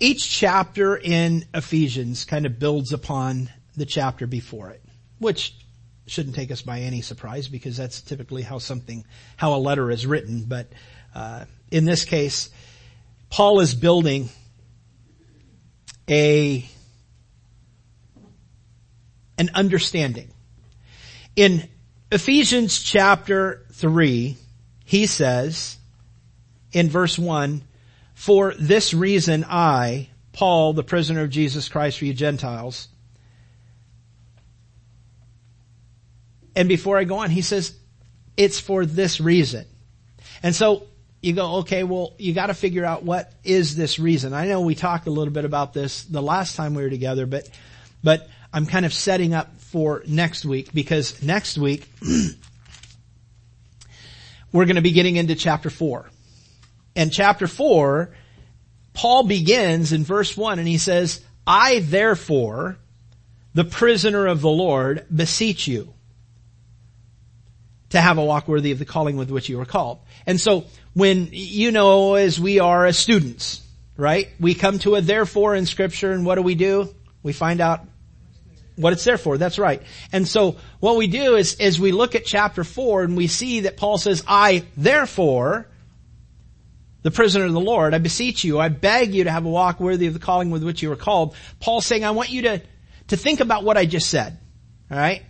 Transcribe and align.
Each 0.00 0.28
chapter 0.28 0.96
in 0.96 1.44
Ephesians 1.52 2.24
kind 2.24 2.46
of 2.46 2.58
builds 2.58 2.92
upon 2.92 3.50
the 3.76 3.86
chapter 3.86 4.26
before 4.26 4.70
it, 4.70 4.82
which 5.18 5.54
shouldn't 6.06 6.36
take 6.36 6.50
us 6.50 6.62
by 6.62 6.80
any 6.80 7.00
surprise 7.00 7.48
because 7.48 7.76
that's 7.76 8.00
typically 8.00 8.42
how 8.42 8.58
something, 8.58 9.04
how 9.36 9.54
a 9.54 9.58
letter 9.58 9.90
is 9.90 10.06
written. 10.06 10.44
But 10.44 10.68
uh, 11.14 11.44
in 11.70 11.84
this 11.84 12.04
case, 12.04 12.48
Paul 13.28 13.60
is 13.60 13.74
building 13.74 14.28
a 16.08 16.64
an 19.36 19.50
understanding. 19.54 20.32
In 21.36 21.68
Ephesians 22.10 22.82
chapter 22.82 23.64
3, 23.72 24.36
he 24.84 25.06
says 25.06 25.76
in 26.72 26.88
verse 26.88 27.18
1, 27.18 27.62
for 28.18 28.52
this 28.58 28.92
reason 28.92 29.46
I, 29.48 30.08
Paul, 30.32 30.72
the 30.72 30.82
prisoner 30.82 31.22
of 31.22 31.30
Jesus 31.30 31.68
Christ 31.68 32.00
for 32.00 32.04
you 32.04 32.12
Gentiles. 32.12 32.88
And 36.56 36.68
before 36.68 36.98
I 36.98 37.04
go 37.04 37.18
on, 37.18 37.30
he 37.30 37.42
says, 37.42 37.78
it's 38.36 38.58
for 38.58 38.84
this 38.84 39.20
reason. 39.20 39.66
And 40.42 40.52
so 40.52 40.88
you 41.22 41.32
go, 41.32 41.58
okay, 41.58 41.84
well, 41.84 42.14
you 42.18 42.34
gotta 42.34 42.54
figure 42.54 42.84
out 42.84 43.04
what 43.04 43.32
is 43.44 43.76
this 43.76 44.00
reason. 44.00 44.34
I 44.34 44.48
know 44.48 44.62
we 44.62 44.74
talked 44.74 45.06
a 45.06 45.10
little 45.10 45.32
bit 45.32 45.44
about 45.44 45.72
this 45.72 46.02
the 46.02 46.20
last 46.20 46.56
time 46.56 46.74
we 46.74 46.82
were 46.82 46.90
together, 46.90 47.24
but, 47.24 47.48
but 48.02 48.28
I'm 48.52 48.66
kind 48.66 48.84
of 48.84 48.92
setting 48.92 49.32
up 49.32 49.60
for 49.60 50.02
next 50.08 50.44
week 50.44 50.74
because 50.74 51.22
next 51.22 51.56
week 51.56 51.88
we're 54.52 54.64
to 54.74 54.82
be 54.82 54.90
getting 54.90 55.14
into 55.14 55.36
chapter 55.36 55.70
four. 55.70 56.10
And 56.98 57.12
chapter 57.12 57.46
four, 57.46 58.10
Paul 58.92 59.22
begins 59.22 59.92
in 59.92 60.02
verse 60.02 60.36
one 60.36 60.58
and 60.58 60.66
he 60.66 60.78
says, 60.78 61.24
I 61.46 61.78
therefore, 61.78 62.76
the 63.54 63.62
prisoner 63.64 64.26
of 64.26 64.40
the 64.40 64.50
Lord, 64.50 65.06
beseech 65.14 65.68
you 65.68 65.94
to 67.90 68.00
have 68.00 68.18
a 68.18 68.24
walk 68.24 68.48
worthy 68.48 68.72
of 68.72 68.80
the 68.80 68.84
calling 68.84 69.16
with 69.16 69.30
which 69.30 69.48
you 69.48 69.58
were 69.58 69.64
called. 69.64 70.00
And 70.26 70.40
so 70.40 70.64
when, 70.92 71.28
you 71.30 71.70
know, 71.70 72.16
as 72.16 72.40
we 72.40 72.58
are 72.58 72.84
as 72.84 72.98
students, 72.98 73.64
right? 73.96 74.30
We 74.40 74.54
come 74.54 74.80
to 74.80 74.96
a 74.96 75.00
therefore 75.00 75.54
in 75.54 75.66
scripture 75.66 76.10
and 76.10 76.26
what 76.26 76.34
do 76.34 76.42
we 76.42 76.56
do? 76.56 76.92
We 77.22 77.32
find 77.32 77.60
out 77.60 77.86
what 78.74 78.92
it's 78.92 79.04
there 79.04 79.18
for. 79.18 79.38
That's 79.38 79.60
right. 79.60 79.82
And 80.10 80.26
so 80.26 80.56
what 80.80 80.96
we 80.96 81.06
do 81.06 81.36
is, 81.36 81.54
is 81.60 81.78
we 81.78 81.92
look 81.92 82.16
at 82.16 82.24
chapter 82.24 82.64
four 82.64 83.04
and 83.04 83.16
we 83.16 83.28
see 83.28 83.60
that 83.60 83.76
Paul 83.76 83.98
says, 83.98 84.24
I 84.26 84.64
therefore, 84.76 85.68
the 87.08 87.14
prisoner 87.14 87.46
of 87.46 87.54
the 87.54 87.60
Lord, 87.60 87.94
I 87.94 87.98
beseech 87.98 88.44
you, 88.44 88.60
I 88.60 88.68
beg 88.68 89.14
you 89.14 89.24
to 89.24 89.30
have 89.30 89.46
a 89.46 89.48
walk 89.48 89.80
worthy 89.80 90.08
of 90.08 90.12
the 90.12 90.20
calling 90.20 90.50
with 90.50 90.62
which 90.62 90.82
you 90.82 90.90
were 90.90 90.96
called. 90.96 91.34
Paul's 91.58 91.86
saying, 91.86 92.04
I 92.04 92.10
want 92.10 92.28
you 92.28 92.42
to, 92.42 92.60
to 93.06 93.16
think 93.16 93.40
about 93.40 93.64
what 93.64 93.78
I 93.78 93.86
just 93.86 94.10
said. 94.10 94.36
Alright? 94.92 95.22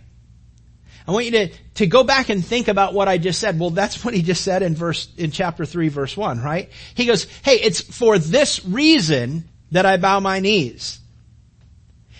I 1.07 1.11
want 1.11 1.23
you 1.23 1.31
to, 1.31 1.47
to 1.75 1.87
go 1.87 2.03
back 2.03 2.27
and 2.27 2.45
think 2.45 2.67
about 2.67 2.93
what 2.93 3.07
I 3.07 3.17
just 3.17 3.39
said. 3.39 3.57
Well, 3.57 3.69
that's 3.69 4.03
what 4.03 4.13
he 4.13 4.21
just 4.21 4.43
said 4.43 4.61
in 4.61 4.75
verse, 4.75 5.07
in 5.17 5.31
chapter 5.31 5.65
3 5.65 5.87
verse 5.87 6.17
1, 6.17 6.41
right? 6.41 6.69
He 6.95 7.05
goes, 7.05 7.27
hey, 7.43 7.55
it's 7.55 7.79
for 7.79 8.19
this 8.19 8.65
reason 8.65 9.47
that 9.71 9.85
I 9.85 9.95
bow 9.95 10.19
my 10.19 10.41
knees. 10.41 10.99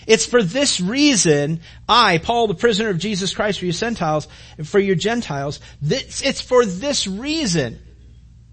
It's 0.06 0.24
for 0.24 0.42
this 0.42 0.80
reason 0.80 1.60
I, 1.86 2.16
Paul, 2.16 2.46
the 2.46 2.54
prisoner 2.54 2.88
of 2.88 2.96
Jesus 2.96 3.34
Christ 3.34 3.58
for 3.58 3.66
you 3.66 3.72
Gentiles, 3.72 4.26
for 4.64 4.78
your 4.78 4.96
Gentiles, 4.96 5.60
this, 5.82 6.22
it's 6.22 6.40
for 6.40 6.64
this 6.64 7.06
reason 7.06 7.78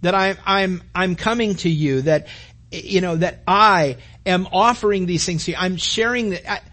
that 0.01 0.13
I, 0.15 0.35
I'm, 0.45 0.83
I'm 0.93 1.15
coming 1.15 1.55
to 1.57 1.69
you, 1.69 2.01
that, 2.03 2.27
you 2.71 3.01
know, 3.01 3.15
that 3.15 3.43
I 3.47 3.97
am 4.25 4.47
offering 4.51 5.05
these 5.05 5.25
things 5.25 5.45
to 5.45 5.51
you. 5.51 5.57
I'm 5.59 5.77
sharing 5.77 6.31
that. 6.31 6.63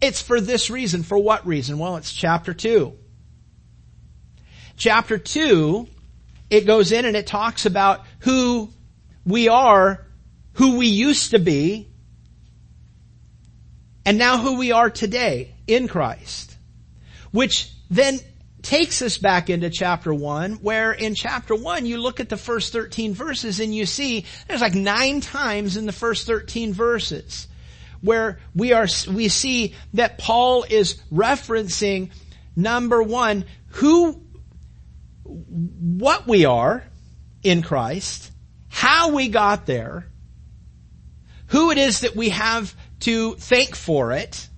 It's 0.00 0.20
for 0.20 0.40
this 0.40 0.68
reason. 0.68 1.02
For 1.02 1.16
what 1.16 1.46
reason? 1.46 1.78
Well, 1.78 1.96
it's 1.96 2.12
chapter 2.12 2.52
two. 2.52 2.94
Chapter 4.76 5.18
two, 5.18 5.86
it 6.50 6.66
goes 6.66 6.92
in 6.92 7.04
and 7.04 7.16
it 7.16 7.26
talks 7.26 7.64
about 7.64 8.04
who 8.20 8.70
we 9.24 9.48
are, 9.48 10.04
who 10.54 10.76
we 10.76 10.88
used 10.88 11.30
to 11.30 11.38
be, 11.38 11.88
and 14.04 14.18
now 14.18 14.38
who 14.38 14.58
we 14.58 14.72
are 14.72 14.90
today 14.90 15.54
in 15.66 15.88
Christ. 15.88 16.54
Which 17.30 17.70
then 17.88 18.20
takes 18.64 19.02
us 19.02 19.18
back 19.18 19.50
into 19.50 19.70
chapter 19.70 20.12
1, 20.12 20.54
where 20.54 20.92
in 20.92 21.14
chapter 21.14 21.54
1 21.54 21.86
you 21.86 21.98
look 21.98 22.18
at 22.18 22.28
the 22.28 22.36
first 22.36 22.72
13 22.72 23.14
verses 23.14 23.60
and 23.60 23.74
you 23.74 23.86
see 23.86 24.24
there's 24.48 24.60
like 24.60 24.74
nine 24.74 25.20
times 25.20 25.76
in 25.76 25.86
the 25.86 25.92
first 25.92 26.26
13 26.26 26.72
verses 26.72 27.46
where 28.00 28.38
we 28.54 28.72
are, 28.72 28.86
we 29.10 29.28
see 29.28 29.74
that 29.94 30.18
Paul 30.18 30.64
is 30.68 31.00
referencing 31.12 32.10
number 32.54 33.02
one, 33.02 33.44
who, 33.68 34.20
what 35.24 36.26
we 36.26 36.44
are 36.44 36.84
in 37.42 37.62
Christ, 37.62 38.30
how 38.68 39.14
we 39.14 39.28
got 39.28 39.64
there, 39.66 40.06
who 41.46 41.70
it 41.70 41.78
is 41.78 42.00
that 42.00 42.14
we 42.14 42.30
have 42.30 42.74
to 43.00 43.34
thank 43.36 43.74
for 43.74 44.12
it, 44.12 44.48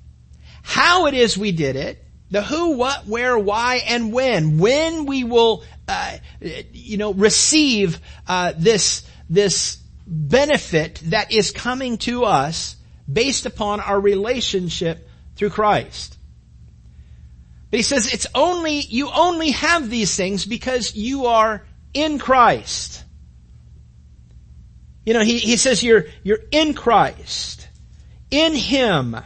how 0.62 1.06
it 1.06 1.14
is 1.14 1.38
we 1.38 1.52
did 1.52 1.76
it, 1.76 2.04
the 2.30 2.42
who, 2.42 2.76
what, 2.76 3.06
where, 3.06 3.38
why, 3.38 3.82
and 3.86 4.12
when. 4.12 4.58
When 4.58 5.06
we 5.06 5.24
will, 5.24 5.62
uh, 5.86 6.18
you 6.72 6.96
know, 6.96 7.12
receive 7.12 8.00
uh, 8.26 8.52
this 8.56 9.06
this 9.28 9.78
benefit 10.06 11.00
that 11.06 11.32
is 11.32 11.50
coming 11.50 11.98
to 11.98 12.24
us 12.24 12.76
based 13.10 13.46
upon 13.46 13.80
our 13.80 14.00
relationship 14.00 15.08
through 15.36 15.50
Christ. 15.50 16.16
But 17.70 17.78
he 17.78 17.82
says 17.82 18.12
it's 18.12 18.26
only 18.34 18.80
you 18.80 19.10
only 19.10 19.50
have 19.50 19.90
these 19.90 20.14
things 20.14 20.44
because 20.44 20.94
you 20.94 21.26
are 21.26 21.64
in 21.94 22.18
Christ. 22.18 23.04
You 25.04 25.14
know, 25.14 25.22
he, 25.22 25.38
he 25.38 25.56
says 25.56 25.82
you're 25.82 26.06
you're 26.22 26.42
in 26.50 26.74
Christ, 26.74 27.68
in 28.30 28.54
Him. 28.54 29.16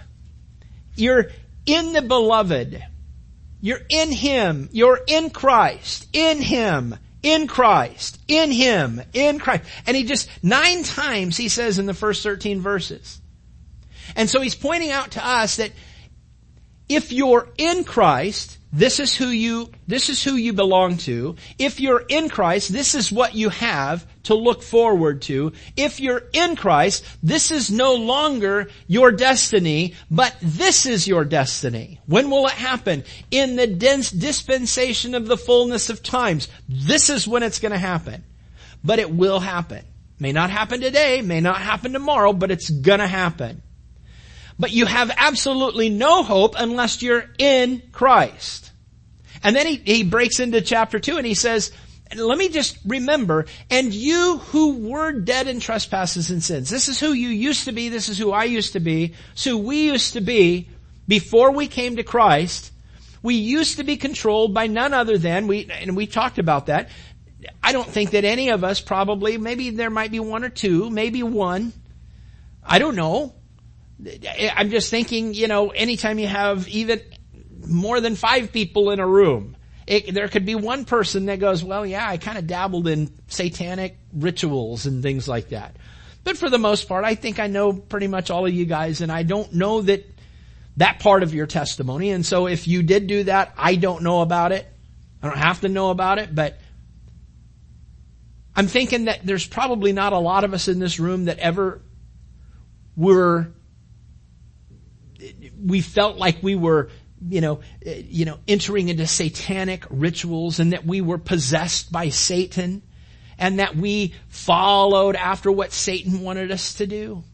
You're 0.95 1.31
in 1.65 1.93
the 1.93 2.03
beloved. 2.03 2.85
You're 3.61 3.81
in 3.89 4.13
Him. 4.13 4.69
You're 4.73 5.01
in 5.07 5.31
Christ. 5.31 6.09
In 6.13 6.41
Him. 6.41 6.97
In 7.23 7.47
Christ. 7.47 8.21
In 8.29 8.51
Him. 8.51 9.03
In 9.13 9.39
Christ. 9.39 9.65
And 9.87 9.97
he 9.97 10.05
just, 10.05 10.29
nine 10.43 10.83
times 10.83 11.37
he 11.37 11.49
says 11.49 11.79
in 11.79 11.87
the 11.87 11.95
first 11.95 12.23
13 12.23 12.61
verses. 12.61 13.21
And 14.17 14.29
so 14.29 14.41
he's 14.41 14.55
pointing 14.55 14.91
out 14.91 15.13
to 15.13 15.27
us 15.27 15.57
that 15.57 15.73
if 16.91 17.13
you're 17.13 17.49
in 17.57 17.85
Christ, 17.85 18.59
this 18.73 18.99
is 18.99 19.15
who 19.15 19.29
you, 19.29 19.71
this 19.87 20.09
is 20.09 20.25
who 20.25 20.35
you 20.35 20.53
belong 20.53 20.97
to. 20.99 21.37
If 21.57 21.79
you're 21.79 22.05
in 22.09 22.29
Christ, 22.29 22.73
this 22.73 22.97
is 22.97 23.13
what 23.13 23.37
you 23.37 23.49
have 23.49 24.05
to 24.25 24.35
look 24.35 24.61
forward 24.61 25.23
to. 25.23 25.53
If 25.77 26.01
you're 26.01 26.25
in 26.33 26.57
Christ, 26.57 27.05
this 27.23 27.53
is 27.53 27.71
no 27.71 27.95
longer 27.95 28.71
your 28.89 29.13
destiny, 29.13 29.95
but 30.11 30.35
this 30.43 30.85
is 30.85 31.07
your 31.07 31.25
destiny. 31.25 32.01
When 32.07 32.29
will 32.29 32.49
it 32.49 32.55
happen? 32.55 33.05
In 33.31 33.55
the 33.55 33.69
dense 33.69 34.11
dispensation 34.11 35.15
of 35.15 35.29
the 35.29 35.39
fullness 35.39 35.91
of 35.91 36.03
times. 36.03 36.49
This 36.69 37.09
is 37.09 37.29
when 37.29 37.45
it's 37.45 37.61
gonna 37.61 37.79
happen. 37.79 38.25
But 38.83 38.99
it 38.99 39.15
will 39.15 39.39
happen. 39.39 39.85
May 40.19 40.33
not 40.33 40.51
happen 40.51 40.81
today, 40.81 41.23
may 41.23 41.41
not 41.41 41.59
happen 41.59 41.93
tomorrow, 41.93 42.33
but 42.33 42.51
it's 42.51 42.69
gonna 42.69 43.07
happen. 43.07 43.63
But 44.61 44.73
you 44.73 44.85
have 44.85 45.11
absolutely 45.17 45.89
no 45.89 46.23
hope 46.23 46.55
unless 46.57 47.01
you're 47.01 47.25
in 47.39 47.83
Christ. 47.93 48.71
And 49.43 49.57
then 49.57 49.67
he, 49.67 49.77
he 49.77 50.03
breaks 50.05 50.39
into 50.39 50.61
chapter 50.61 51.01
two 51.01 51.17
and 51.17 51.27
he 51.27 51.33
says, 51.33 51.73
let 52.15 52.37
me 52.37 52.49
just 52.49 52.77
remember, 52.85 53.47
and 53.71 53.95
you 53.95 54.39
who 54.39 54.91
were 54.91 55.13
dead 55.13 55.47
in 55.47 55.61
trespasses 55.61 56.31
and 56.31 56.43
sins. 56.43 56.69
This 56.69 56.89
is 56.89 57.01
who 57.01 57.13
you 57.13 57.29
used 57.29 57.65
to 57.67 57.73
be. 57.73 57.89
This 57.89 58.09
is 58.09 58.19
who 58.19 58.33
I 58.33 58.45
used 58.45 58.75
to 58.75 58.81
be. 58.81 59.15
So 59.35 59.57
we 59.57 59.85
used 59.85 60.13
to 60.13 60.21
be 60.21 60.69
before 61.09 61.53
we 61.53 61.67
came 61.67 61.97
to 61.97 62.03
Christ. 62.03 62.71
We 63.23 63.37
used 63.37 63.79
to 63.79 63.85
be 63.85 63.97
controlled 63.97 64.53
by 64.53 64.67
none 64.67 64.93
other 64.93 65.19
than 65.19 65.47
we, 65.47 65.71
and 65.71 65.97
we 65.97 66.07
talked 66.07 66.39
about 66.39 66.67
that. 66.67 66.91
I 67.63 67.73
don't 67.73 67.89
think 67.89 68.11
that 68.11 68.25
any 68.25 68.51
of 68.51 68.65
us 68.65 68.81
probably, 68.81 69.39
maybe 69.39 69.71
there 69.71 69.89
might 69.89 70.11
be 70.11 70.21
one 70.21 70.45
or 70.45 70.51
two, 70.51 70.91
maybe 70.91 71.23
one, 71.23 71.73
I 72.63 72.79
don't 72.79 72.97
know. 72.97 73.35
I'm 74.57 74.71
just 74.71 74.91
thinking, 74.91 75.35
you 75.35 75.49
know, 75.49 75.71
anytime 75.71 76.19
you 76.19 76.27
have 76.27 76.69
even 76.69 77.01
more 77.67 78.01
than 78.01 78.17
five 78.17 78.53
people 78.53 78.91
in 78.91 79.01
a 79.01 79.07
room, 79.07 79.57
it, 79.87 80.15
there 80.15 80.29
could 80.29 80.47
be 80.47 80.55
one 80.55 80.85
person 80.85 81.27
that 81.27 81.41
goes, 81.41 81.65
well, 81.65 81.85
yeah, 81.85 82.09
I 82.09 82.17
kind 82.17 82.39
of 82.39 82.47
dabbled 82.47 82.87
in 82.89 83.11
satanic 83.29 83.99
rituals 84.13 84.87
and 84.87 85.03
things 85.03 85.29
like 85.29 85.51
that. 85.51 85.77
But 86.23 86.37
for 86.37 86.49
the 86.49 86.59
most 86.59 86.89
part, 86.89 87.05
I 87.05 87.15
think 87.15 87.39
I 87.39 87.47
know 87.47 87.73
pretty 87.73 88.07
much 88.07 88.31
all 88.31 88.47
of 88.47 88.53
you 88.53 88.67
guys 88.67 89.01
and 89.01 89.11
I 89.11 89.23
don't 89.23 89.53
know 89.53 89.83
that 89.83 90.07
that 90.77 91.01
part 91.01 91.23
of 91.23 91.35
your 91.35 91.47
testimony. 91.47 92.11
And 92.11 92.25
so 92.25 92.47
if 92.47 92.69
you 92.69 92.83
did 92.83 93.07
do 93.07 93.25
that, 93.25 93.53
I 93.57 93.75
don't 93.75 94.03
know 94.03 94.23
about 94.23 94.53
it. 94.53 94.67
I 95.23 95.29
don't 95.29 95.39
have 95.39 95.61
to 95.61 95.69
know 95.69 95.91
about 95.91 96.19
it, 96.19 96.35
but 96.35 96.59
I'm 98.55 98.67
thinking 98.67 99.05
that 99.05 99.25
there's 99.25 99.47
probably 99.47 99.93
not 99.93 100.13
a 100.13 100.19
lot 100.19 100.45
of 100.45 100.55
us 100.55 100.69
in 100.69 100.79
this 100.79 100.99
room 100.99 101.27
that 101.27 101.39
ever 101.39 101.83
were, 102.97 103.53
we 105.65 105.81
felt 105.81 106.17
like 106.17 106.43
we 106.43 106.55
were, 106.55 106.91
you 107.27 107.41
know, 107.41 107.61
eh, 107.85 108.03
you 108.09 108.25
know, 108.25 108.39
entering 108.49 108.89
into 108.89 109.07
satanic 109.07 109.85
rituals 109.91 110.61
and 110.61 110.73
that 110.73 110.85
we 110.85 111.01
were 111.01 111.19
possessed 111.19 111.93
by 111.93 112.09
Satan 112.09 112.83
and 113.39 113.59
that 113.59 113.77
we 113.77 114.15
followed 114.29 115.17
after 115.17 115.51
what 115.51 115.73
Satan 115.73 116.21
wanted 116.21 116.51
us 116.51 116.75
to 116.75 116.87
do. 116.87 117.25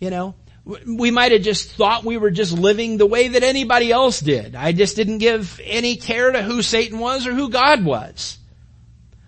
You 0.00 0.10
know, 0.10 0.34
we 0.84 1.10
might 1.10 1.32
have 1.32 1.42
just 1.42 1.70
thought 1.70 2.04
we 2.04 2.16
were 2.16 2.30
just 2.30 2.52
living 2.52 2.96
the 2.96 3.06
way 3.06 3.28
that 3.28 3.42
anybody 3.42 3.92
else 3.92 4.18
did. 4.18 4.56
I 4.56 4.72
just 4.72 4.96
didn't 4.96 5.18
give 5.18 5.60
any 5.62 5.96
care 5.96 6.32
to 6.32 6.42
who 6.42 6.60
Satan 6.60 6.98
was 6.98 7.26
or 7.26 7.32
who 7.34 7.50
God 7.50 7.84
was. 7.84 8.38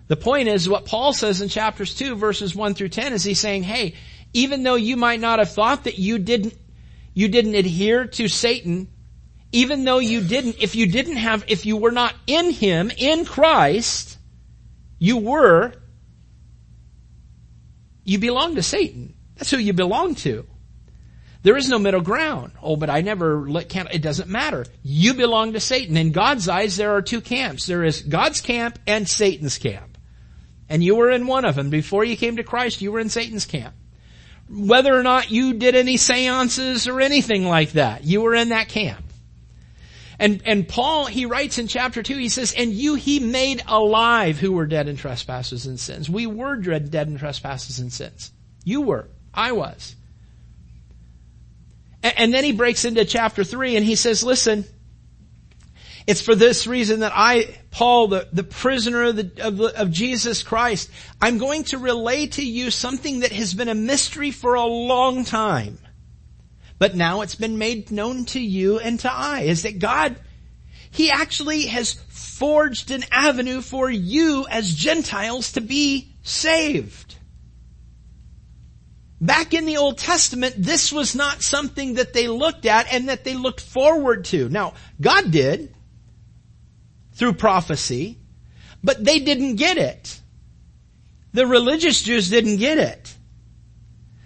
The 0.07 0.17
point 0.17 0.49
is 0.49 0.67
what 0.67 0.85
Paul 0.85 1.13
says 1.13 1.39
in 1.39 1.49
chapters 1.49 1.95
2 1.95 2.15
verses 2.15 2.55
1 2.55 2.73
through 2.73 2.89
10 2.89 3.13
is 3.13 3.23
he's 3.23 3.39
saying, 3.39 3.63
hey, 3.63 3.93
even 4.33 4.63
though 4.63 4.75
you 4.75 4.97
might 4.97 5.19
not 5.19 5.39
have 5.39 5.51
thought 5.51 5.85
that 5.85 5.97
you 5.97 6.17
didn't, 6.17 6.55
you 7.13 7.27
didn't 7.27 7.55
adhere 7.55 8.05
to 8.05 8.27
Satan, 8.27 8.87
even 9.51 9.83
though 9.83 9.99
you 9.99 10.21
didn't, 10.21 10.57
if 10.61 10.75
you 10.75 10.87
didn't 10.87 11.17
have, 11.17 11.43
if 11.47 11.65
you 11.65 11.77
were 11.77 11.91
not 11.91 12.13
in 12.27 12.51
Him, 12.51 12.91
in 12.97 13.25
Christ, 13.25 14.17
you 14.99 15.17
were, 15.17 15.73
you 18.03 18.19
belong 18.19 18.55
to 18.55 18.63
Satan. 18.63 19.15
That's 19.35 19.51
who 19.51 19.57
you 19.57 19.73
belong 19.73 20.15
to. 20.15 20.45
There 21.41 21.55
is 21.55 21.69
no 21.69 21.79
middle 21.79 22.01
ground. 22.01 22.51
Oh, 22.61 22.75
but 22.75 22.89
I 22.89 23.01
never 23.01 23.49
let, 23.49 23.69
can't, 23.69 23.93
it 23.93 24.01
doesn't 24.01 24.29
matter. 24.29 24.65
You 24.83 25.13
belong 25.13 25.53
to 25.53 25.59
Satan. 25.61 25.95
In 25.95 26.11
God's 26.11 26.49
eyes, 26.49 26.75
there 26.75 26.91
are 26.91 27.01
two 27.01 27.21
camps. 27.21 27.65
There 27.65 27.85
is 27.85 28.01
God's 28.01 28.41
camp 28.41 28.77
and 28.85 29.07
Satan's 29.07 29.57
camp. 29.57 29.97
And 30.67 30.83
you 30.83 30.95
were 30.95 31.09
in 31.09 31.27
one 31.27 31.45
of 31.45 31.55
them. 31.55 31.69
Before 31.69 32.03
you 32.03 32.17
came 32.17 32.35
to 32.35 32.43
Christ, 32.43 32.81
you 32.81 32.91
were 32.91 32.99
in 32.99 33.09
Satan's 33.09 33.45
camp. 33.45 33.73
Whether 34.49 34.97
or 34.97 35.03
not 35.03 35.29
you 35.29 35.53
did 35.53 35.75
any 35.75 35.97
seances 35.97 36.87
or 36.87 37.01
anything 37.01 37.45
like 37.45 37.73
that, 37.73 38.03
you 38.03 38.21
were 38.21 38.33
in 38.33 38.49
that 38.49 38.69
camp. 38.69 39.03
And, 40.19 40.41
and 40.45 40.67
Paul, 40.67 41.05
he 41.05 41.25
writes 41.25 41.59
in 41.59 41.67
chapter 41.67 42.03
2, 42.03 42.17
he 42.17 42.27
says, 42.27 42.53
and 42.57 42.73
you 42.73 42.95
he 42.95 43.19
made 43.19 43.63
alive 43.67 44.37
who 44.37 44.51
were 44.51 44.65
dead 44.65 44.89
in 44.89 44.97
trespasses 44.97 45.65
and 45.65 45.79
sins. 45.79 46.09
We 46.09 46.27
were 46.27 46.57
dead, 46.57 46.91
dead 46.91 47.07
in 47.07 47.17
trespasses 47.17 47.79
and 47.79 47.91
sins. 47.91 48.31
You 48.65 48.81
were. 48.81 49.07
I 49.33 49.53
was. 49.53 49.95
And, 52.03 52.13
and 52.17 52.33
then 52.33 52.43
he 52.43 52.51
breaks 52.51 52.83
into 52.83 53.05
chapter 53.05 53.45
3 53.45 53.77
and 53.77 53.85
he 53.85 53.95
says, 53.95 54.21
listen, 54.21 54.65
it's 56.05 56.21
for 56.21 56.35
this 56.35 56.67
reason 56.67 56.99
that 56.99 57.13
I, 57.15 57.57
Paul, 57.71 58.07
the, 58.07 58.27
the 58.33 58.43
prisoner 58.43 59.03
of, 59.03 59.15
the, 59.15 59.31
of, 59.41 59.61
of 59.61 59.91
Jesus 59.91 60.41
Christ, 60.41 60.89
I'm 61.21 61.37
going 61.37 61.63
to 61.65 61.77
relay 61.77 62.27
to 62.27 62.43
you 62.43 62.71
something 62.71 63.19
that 63.19 63.31
has 63.31 63.53
been 63.53 63.69
a 63.69 63.75
mystery 63.75 64.31
for 64.31 64.55
a 64.55 64.65
long 64.65 65.23
time. 65.23 65.77
But 66.79 66.95
now 66.95 67.21
it's 67.21 67.35
been 67.35 67.57
made 67.57 67.91
known 67.91 68.25
to 68.25 68.39
you 68.39 68.79
and 68.79 68.99
to 69.01 69.13
I, 69.13 69.41
is 69.41 69.63
that 69.63 69.79
God, 69.79 70.15
He 70.89 71.11
actually 71.11 71.67
has 71.67 71.93
forged 71.93 72.89
an 72.89 73.03
avenue 73.11 73.61
for 73.61 73.89
you 73.89 74.47
as 74.49 74.73
Gentiles 74.73 75.51
to 75.51 75.61
be 75.61 76.15
saved. 76.23 77.15
Back 79.21 79.53
in 79.53 79.65
the 79.65 79.77
Old 79.77 79.97
Testament, 79.97 80.55
this 80.57 80.93
was 80.93 81.13
not 81.13 81.41
something 81.41 81.95
that 81.95 82.13
they 82.13 82.29
looked 82.29 82.65
at 82.65 82.91
and 82.91 83.09
that 83.09 83.25
they 83.25 83.35
looked 83.35 83.59
forward 83.59 84.23
to. 84.25 84.47
Now, 84.47 84.73
God 85.01 85.29
did 85.29 85.75
through 87.19 87.33
prophecy, 87.33 88.17
but 88.81 89.03
they 89.03 89.19
didn't 89.19 89.57
get 89.57 89.77
it. 89.77 90.19
The 91.33 91.45
religious 91.45 92.01
Jews 92.01 92.29
didn't 92.29 92.57
get 92.57 92.77
it. 92.77 93.13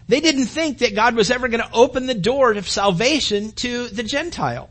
They 0.08 0.22
didn't 0.22 0.46
think 0.46 0.78
that 0.78 0.96
God 0.96 1.16
was 1.16 1.32
ever 1.32 1.48
going 1.48 1.64
to 1.64 1.74
open 1.74 2.06
the 2.06 2.14
door 2.14 2.54
of 2.54 2.70
salvation 2.70 3.52
to 3.54 3.88
the 3.88 4.04
Gentile. 4.04 4.70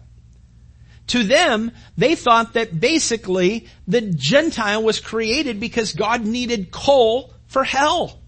To 1.09 1.25
them, 1.25 1.73
they 1.99 2.15
thought 2.15 2.53
that 2.53 2.79
basically 2.79 3.67
the 3.89 4.01
Gentile 4.01 4.85
was 4.85 5.01
created 5.01 5.59
because 5.59 5.93
God 5.93 6.25
needed 6.25 6.71
coal 6.71 7.35
for 7.49 7.65
hell. 7.65 8.22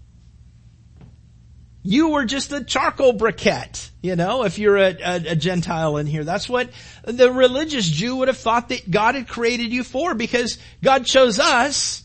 You 1.87 2.09
were 2.09 2.25
just 2.25 2.51
a 2.51 2.63
charcoal 2.63 3.13
briquette, 3.13 3.91
you 4.01 4.15
know, 4.15 4.43
if 4.43 4.57
you're 4.57 4.75
a, 4.75 4.97
a, 4.99 5.15
a, 5.29 5.35
Gentile 5.35 5.97
in 5.97 6.07
here. 6.07 6.23
That's 6.23 6.49
what 6.49 6.71
the 7.03 7.31
religious 7.31 7.87
Jew 7.87 8.15
would 8.15 8.27
have 8.27 8.39
thought 8.39 8.69
that 8.69 8.89
God 8.89 9.13
had 9.13 9.27
created 9.27 9.71
you 9.71 9.83
for 9.83 10.15
because 10.15 10.57
God 10.81 11.05
chose 11.05 11.37
us 11.37 12.03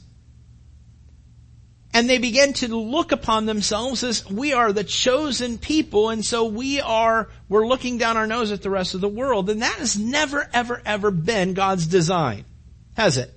and 1.95 2.11
they 2.11 2.19
began 2.19 2.53
to 2.53 2.69
look 2.77 3.11
upon 3.11 3.47
themselves 3.47 4.05
as 4.05 4.29
we 4.29 4.53
are 4.53 4.71
the 4.71 4.85
chosen 4.85 5.57
people 5.57 6.11
and 6.11 6.23
so 6.23 6.45
we 6.45 6.83
are, 6.83 7.31
we're 7.49 7.67
looking 7.67 7.97
down 7.97 8.19
our 8.19 8.27
nose 8.27 8.53
at 8.53 8.61
the 8.61 8.69
rest 8.69 8.93
of 8.93 9.01
the 9.01 9.09
world 9.09 9.49
and 9.49 9.63
that 9.63 9.79
has 9.79 9.99
never 9.99 10.47
ever 10.53 10.83
ever 10.85 11.11
been 11.11 11.55
God's 11.55 11.87
design. 11.87 12.45
Has 12.99 13.17
it? 13.17 13.35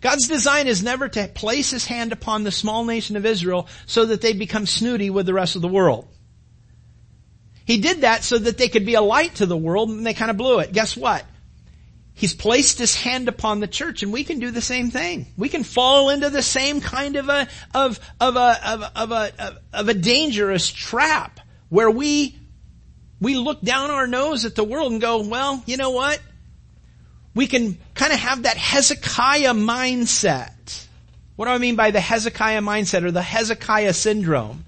God's 0.00 0.28
design 0.28 0.66
is 0.66 0.82
never 0.82 1.08
to 1.08 1.28
place 1.28 1.70
his 1.70 1.86
hand 1.86 2.12
upon 2.12 2.44
the 2.44 2.50
small 2.50 2.84
nation 2.84 3.16
of 3.16 3.26
Israel 3.26 3.68
so 3.86 4.06
that 4.06 4.20
they 4.20 4.32
become 4.32 4.66
snooty 4.66 5.10
with 5.10 5.26
the 5.26 5.34
rest 5.34 5.56
of 5.56 5.62
the 5.62 5.68
world. 5.68 6.08
He 7.64 7.78
did 7.78 8.02
that 8.02 8.22
so 8.22 8.38
that 8.38 8.58
they 8.58 8.68
could 8.68 8.86
be 8.86 8.94
a 8.94 9.00
light 9.00 9.36
to 9.36 9.46
the 9.46 9.56
world 9.56 9.90
and 9.90 10.06
they 10.06 10.14
kind 10.14 10.30
of 10.30 10.36
blew 10.36 10.60
it. 10.60 10.72
Guess 10.72 10.96
what? 10.96 11.24
He's 12.14 12.32
placed 12.32 12.78
his 12.78 12.94
hand 12.94 13.28
upon 13.28 13.60
the 13.60 13.66
church 13.66 14.02
and 14.02 14.12
we 14.12 14.24
can 14.24 14.38
do 14.38 14.50
the 14.50 14.62
same 14.62 14.90
thing. 14.90 15.26
We 15.36 15.48
can 15.48 15.64
fall 15.64 16.08
into 16.10 16.30
the 16.30 16.42
same 16.42 16.80
kind 16.80 17.16
of 17.16 17.28
a, 17.28 17.48
of, 17.74 18.00
of 18.20 18.36
a, 18.36 18.70
of, 18.70 18.82
of 18.94 19.12
a, 19.12 19.60
of 19.72 19.88
a 19.88 19.94
dangerous 19.94 20.70
trap 20.70 21.40
where 21.68 21.90
we, 21.90 22.38
we 23.20 23.36
look 23.36 23.60
down 23.60 23.90
our 23.90 24.06
nose 24.06 24.44
at 24.44 24.54
the 24.54 24.64
world 24.64 24.92
and 24.92 25.00
go, 25.00 25.26
well, 25.28 25.62
you 25.66 25.76
know 25.76 25.90
what? 25.90 26.20
We 27.36 27.46
can 27.46 27.76
kind 27.94 28.14
of 28.14 28.18
have 28.18 28.44
that 28.44 28.56
Hezekiah 28.56 29.52
mindset. 29.52 30.86
What 31.36 31.44
do 31.44 31.50
I 31.50 31.58
mean 31.58 31.76
by 31.76 31.90
the 31.90 32.00
Hezekiah 32.00 32.62
mindset 32.62 33.04
or 33.04 33.10
the 33.10 33.22
Hezekiah 33.22 33.92
syndrome? 33.92 34.64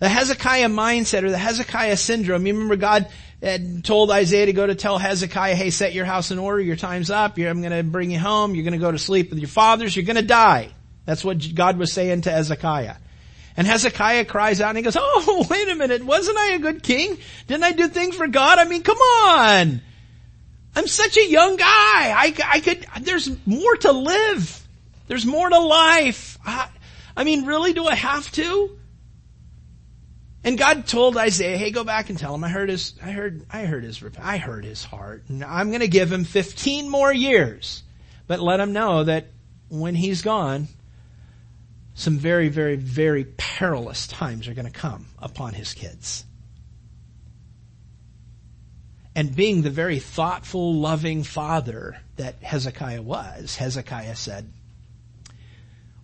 The 0.00 0.08
Hezekiah 0.08 0.68
mindset 0.68 1.22
or 1.22 1.30
the 1.30 1.38
Hezekiah 1.38 1.96
syndrome. 1.96 2.44
You 2.46 2.52
remember 2.52 2.74
God 2.74 3.08
had 3.40 3.84
told 3.84 4.10
Isaiah 4.10 4.46
to 4.46 4.52
go 4.52 4.66
to 4.66 4.74
tell 4.74 4.98
Hezekiah, 4.98 5.54
hey, 5.54 5.70
set 5.70 5.94
your 5.94 6.04
house 6.04 6.32
in 6.32 6.40
order, 6.40 6.60
your 6.60 6.74
time's 6.74 7.10
up, 7.10 7.38
I'm 7.38 7.62
gonna 7.62 7.84
bring 7.84 8.10
you 8.10 8.18
home, 8.18 8.56
you're 8.56 8.64
gonna 8.64 8.78
go 8.78 8.90
to 8.90 8.98
sleep 8.98 9.30
with 9.30 9.38
your 9.38 9.48
fathers, 9.48 9.94
you're 9.94 10.04
gonna 10.04 10.22
die. 10.22 10.70
That's 11.04 11.24
what 11.24 11.54
God 11.54 11.78
was 11.78 11.92
saying 11.92 12.22
to 12.22 12.32
Hezekiah. 12.32 12.96
And 13.56 13.68
Hezekiah 13.68 14.24
cries 14.24 14.60
out 14.60 14.70
and 14.70 14.78
he 14.78 14.82
goes, 14.82 14.96
oh, 14.98 15.46
wait 15.50 15.68
a 15.68 15.76
minute, 15.76 16.04
wasn't 16.04 16.38
I 16.38 16.54
a 16.54 16.58
good 16.58 16.82
king? 16.82 17.18
Didn't 17.46 17.62
I 17.62 17.70
do 17.70 17.86
things 17.86 18.16
for 18.16 18.26
God? 18.26 18.58
I 18.58 18.64
mean, 18.64 18.82
come 18.82 18.98
on! 18.98 19.80
I'm 20.76 20.86
such 20.86 21.16
a 21.16 21.26
young 21.26 21.56
guy. 21.56 21.64
I, 21.64 22.34
I 22.44 22.60
could, 22.60 22.86
there's 23.00 23.30
more 23.46 23.76
to 23.76 23.92
live. 23.92 24.68
There's 25.08 25.24
more 25.24 25.48
to 25.48 25.58
life. 25.58 26.38
I, 26.44 26.68
I 27.16 27.24
mean, 27.24 27.46
really, 27.46 27.72
do 27.72 27.86
I 27.86 27.94
have 27.94 28.30
to? 28.32 28.78
And 30.44 30.58
God 30.58 30.86
told 30.86 31.16
Isaiah, 31.16 31.56
hey, 31.56 31.70
go 31.70 31.82
back 31.82 32.10
and 32.10 32.18
tell 32.18 32.34
him 32.34 32.44
I 32.44 32.50
heard 32.50 32.68
his, 32.68 32.92
I 33.02 33.10
heard, 33.10 33.46
I 33.50 33.64
heard 33.64 33.84
his, 33.84 34.04
I 34.20 34.36
heard 34.36 34.66
his 34.66 34.84
heart. 34.84 35.24
And 35.28 35.42
I'm 35.42 35.70
going 35.70 35.80
to 35.80 35.88
give 35.88 36.12
him 36.12 36.24
15 36.24 36.90
more 36.90 37.12
years. 37.12 37.82
But 38.26 38.40
let 38.40 38.60
him 38.60 38.74
know 38.74 39.02
that 39.04 39.28
when 39.70 39.94
he's 39.94 40.20
gone, 40.20 40.68
some 41.94 42.18
very, 42.18 42.48
very, 42.48 42.76
very 42.76 43.24
perilous 43.24 44.06
times 44.06 44.46
are 44.46 44.54
going 44.54 44.66
to 44.66 44.72
come 44.72 45.06
upon 45.18 45.54
his 45.54 45.72
kids 45.72 46.26
and 49.16 49.34
being 49.34 49.62
the 49.62 49.70
very 49.70 49.98
thoughtful, 49.98 50.74
loving 50.74 51.22
father 51.22 51.96
that 52.16 52.34
Hezekiah 52.42 53.00
was, 53.00 53.56
Hezekiah 53.56 54.14
said, 54.14 54.52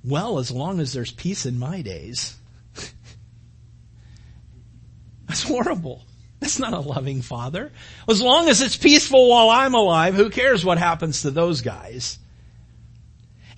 well, 0.03 0.39
as 0.39 0.51
long 0.51 0.81
as 0.81 0.95
there's 0.95 1.13
peace 1.13 1.45
in 1.45 1.59
my 1.59 1.83
days, 1.83 2.35
that's 5.29 5.43
horrible. 5.43 6.07
That's 6.41 6.59
not 6.59 6.73
a 6.73 6.81
loving 6.81 7.21
father. 7.21 7.71
As 8.09 8.23
long 8.23 8.49
as 8.49 8.63
it's 8.63 8.79
peaceful 8.79 9.29
while 9.29 9.51
I'm 9.51 9.75
alive, 9.75 10.15
who 10.15 10.31
cares 10.31 10.65
what 10.65 10.79
happens 10.79 11.21
to 11.23 11.31
those 11.31 11.61
guys? 11.61 12.19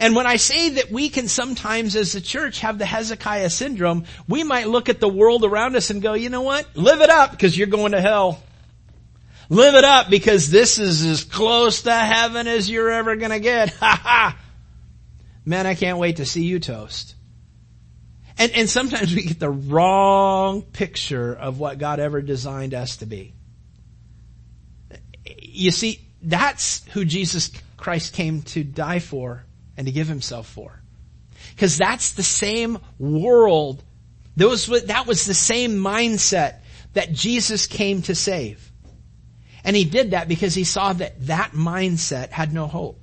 And 0.00 0.16
when 0.16 0.26
I 0.26 0.34
say 0.34 0.70
that 0.70 0.90
we 0.90 1.10
can 1.10 1.28
sometimes 1.28 1.94
as 1.94 2.16
a 2.16 2.20
church 2.20 2.58
have 2.60 2.78
the 2.78 2.86
Hezekiah 2.86 3.50
syndrome, 3.50 4.06
we 4.26 4.42
might 4.42 4.66
look 4.66 4.88
at 4.88 4.98
the 4.98 5.08
world 5.08 5.44
around 5.44 5.76
us 5.76 5.90
and 5.90 6.02
go, 6.02 6.14
you 6.14 6.28
know 6.28 6.42
what? 6.42 6.76
Live 6.76 7.00
it 7.02 7.10
up 7.10 7.30
because 7.30 7.56
you're 7.56 7.68
going 7.68 7.92
to 7.92 8.00
hell. 8.00 8.42
Live 9.54 9.76
it 9.76 9.84
up 9.84 10.10
because 10.10 10.50
this 10.50 10.80
is 10.80 11.06
as 11.06 11.22
close 11.22 11.82
to 11.82 11.94
heaven 11.94 12.48
as 12.48 12.68
you're 12.68 12.90
ever 12.90 13.14
gonna 13.14 13.38
get. 13.38 13.72
Ha 13.78 14.00
ha! 14.02 14.38
Man, 15.44 15.64
I 15.64 15.76
can't 15.76 15.98
wait 15.98 16.16
to 16.16 16.26
see 16.26 16.42
you 16.42 16.58
toast. 16.58 17.14
And, 18.36 18.50
and 18.50 18.68
sometimes 18.68 19.14
we 19.14 19.22
get 19.22 19.38
the 19.38 19.50
wrong 19.50 20.62
picture 20.62 21.32
of 21.32 21.60
what 21.60 21.78
God 21.78 22.00
ever 22.00 22.20
designed 22.20 22.74
us 22.74 22.96
to 22.96 23.06
be. 23.06 23.32
You 25.40 25.70
see, 25.70 26.00
that's 26.20 26.84
who 26.88 27.04
Jesus 27.04 27.52
Christ 27.76 28.12
came 28.12 28.42
to 28.42 28.64
die 28.64 28.98
for 28.98 29.44
and 29.76 29.86
to 29.86 29.92
give 29.92 30.08
himself 30.08 30.48
for. 30.48 30.82
Cause 31.58 31.78
that's 31.78 32.14
the 32.14 32.24
same 32.24 32.78
world. 32.98 33.84
That 34.36 34.48
was, 34.48 34.66
that 34.66 35.06
was 35.06 35.26
the 35.26 35.34
same 35.34 35.76
mindset 35.76 36.56
that 36.94 37.12
Jesus 37.12 37.68
came 37.68 38.02
to 38.02 38.16
save. 38.16 38.72
And 39.64 39.74
he 39.74 39.84
did 39.84 40.10
that 40.10 40.28
because 40.28 40.54
he 40.54 40.64
saw 40.64 40.92
that 40.92 41.26
that 41.26 41.52
mindset 41.52 42.30
had 42.30 42.52
no 42.52 42.66
hope. 42.66 43.00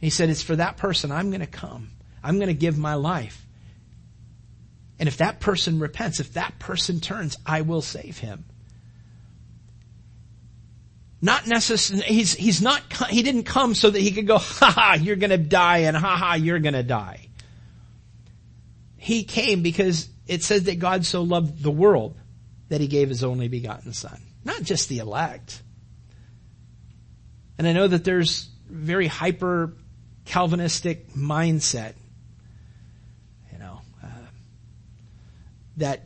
He 0.00 0.10
said, 0.10 0.28
it's 0.28 0.42
for 0.42 0.56
that 0.56 0.76
person 0.76 1.12
I'm 1.12 1.30
going 1.30 1.40
to 1.40 1.46
come. 1.46 1.90
I'm 2.22 2.36
going 2.36 2.48
to 2.48 2.54
give 2.54 2.76
my 2.76 2.94
life. 2.94 3.46
And 4.98 5.08
if 5.08 5.18
that 5.18 5.40
person 5.40 5.78
repents, 5.78 6.20
if 6.20 6.32
that 6.34 6.58
person 6.58 7.00
turns, 7.00 7.38
I 7.46 7.60
will 7.62 7.82
save 7.82 8.18
him. 8.18 8.44
Not 11.22 11.46
necessarily, 11.46 12.06
he's, 12.06 12.34
he's 12.34 12.60
not, 12.60 12.82
he 13.08 13.22
didn't 13.22 13.44
come 13.44 13.74
so 13.74 13.90
that 13.90 14.00
he 14.00 14.10
could 14.10 14.26
go, 14.26 14.38
ha 14.38 14.70
ha, 14.70 14.94
you're 15.00 15.16
gonna 15.16 15.38
die 15.38 15.78
and 15.78 15.96
ha 15.96 16.16
ha, 16.16 16.34
you're 16.34 16.58
gonna 16.58 16.82
die. 16.82 17.28
He 18.96 19.24
came 19.24 19.62
because 19.62 20.08
it 20.26 20.42
says 20.42 20.64
that 20.64 20.78
God 20.78 21.06
so 21.06 21.22
loved 21.22 21.62
the 21.62 21.70
world 21.70 22.16
that 22.68 22.80
he 22.80 22.86
gave 22.86 23.08
his 23.08 23.22
only 23.22 23.48
begotten 23.48 23.92
son. 23.92 24.20
Not 24.46 24.62
just 24.62 24.88
the 24.88 24.98
elect. 24.98 25.60
And 27.58 27.66
I 27.66 27.72
know 27.72 27.88
that 27.88 28.04
there's 28.04 28.48
very 28.70 29.08
hyper 29.08 29.72
Calvinistic 30.24 31.14
mindset, 31.14 31.94
you 33.52 33.58
know, 33.58 33.80
uh, 34.04 34.06
that, 35.78 36.04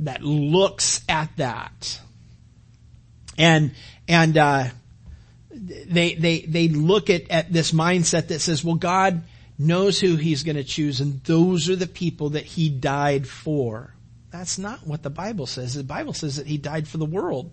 that 0.00 0.22
looks 0.22 1.00
at 1.08 1.30
that. 1.36 2.00
And, 3.38 3.72
and, 4.08 4.36
uh, 4.36 4.64
they, 5.52 6.14
they, 6.14 6.40
they 6.40 6.68
look 6.68 7.08
at, 7.08 7.30
at 7.30 7.52
this 7.52 7.70
mindset 7.70 8.28
that 8.28 8.40
says, 8.40 8.64
well, 8.64 8.74
God 8.74 9.22
knows 9.56 10.00
who 10.00 10.16
He's 10.16 10.42
gonna 10.42 10.64
choose 10.64 11.00
and 11.00 11.22
those 11.22 11.68
are 11.68 11.76
the 11.76 11.86
people 11.86 12.30
that 12.30 12.44
He 12.44 12.68
died 12.68 13.28
for. 13.28 13.94
That's 14.30 14.58
not 14.58 14.86
what 14.86 15.02
the 15.02 15.10
Bible 15.10 15.46
says. 15.46 15.74
The 15.74 15.84
Bible 15.84 16.12
says 16.12 16.36
that 16.36 16.46
He 16.46 16.58
died 16.58 16.86
for 16.86 16.98
the 16.98 17.06
world. 17.06 17.50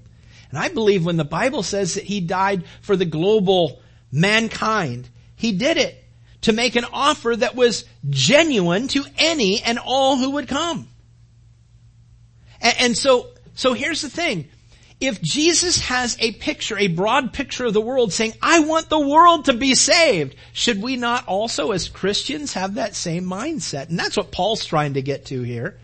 And 0.50 0.60
I 0.60 0.70
believe 0.70 1.05
when 1.05 1.17
the 1.17 1.24
Bible 1.24 1.63
says 1.63 1.96
that 1.96 2.03
He 2.03 2.22
died 2.22 2.65
for 2.82 2.96
the 2.96 3.05
global 3.05 3.82
mankind, 4.12 5.10
He 5.36 5.53
did 5.53 5.77
it 5.77 6.03
to 6.41 6.53
make 6.53 6.75
an 6.75 6.86
offer 6.94 7.36
that 7.36 7.55
was 7.55 7.86
genuine 8.10 8.88
to 8.89 9.03
any 9.17 9.63
and 9.63 9.79
all 9.79 10.17
who 10.17 10.32
would 10.32 10.48
come. 10.48 10.88
And, 12.62 12.75
and 12.79 12.98
so, 12.98 13.29
so 13.55 13.74
here's 13.74 14.01
the 14.01 14.10
thing. 14.10 14.50
If 15.00 15.22
Jesus 15.22 15.79
has 15.82 16.15
a 16.20 16.32
picture, 16.34 16.77
a 16.77 16.88
broad 16.88 17.34
picture 17.34 17.65
of 17.65 17.74
the 17.74 17.82
world 17.82 18.13
saying, 18.13 18.34
I 18.41 18.60
want 18.60 18.89
the 18.89 19.00
world 19.00 19.46
to 19.46 19.53
be 19.53 19.75
saved, 19.75 20.36
should 20.53 20.82
we 20.82 20.96
not 20.96 21.27
also 21.27 21.72
as 21.72 21.89
Christians 21.89 22.53
have 22.53 22.75
that 22.75 22.96
same 22.96 23.25
mindset? 23.25 23.89
And 23.89 24.00
that's 24.00 24.15
what 24.15 24.32
Paul's 24.32 24.65
trying 24.65 24.94
to 24.94 25.01
get 25.01 25.25
to 25.25 25.41
here. 25.41 25.79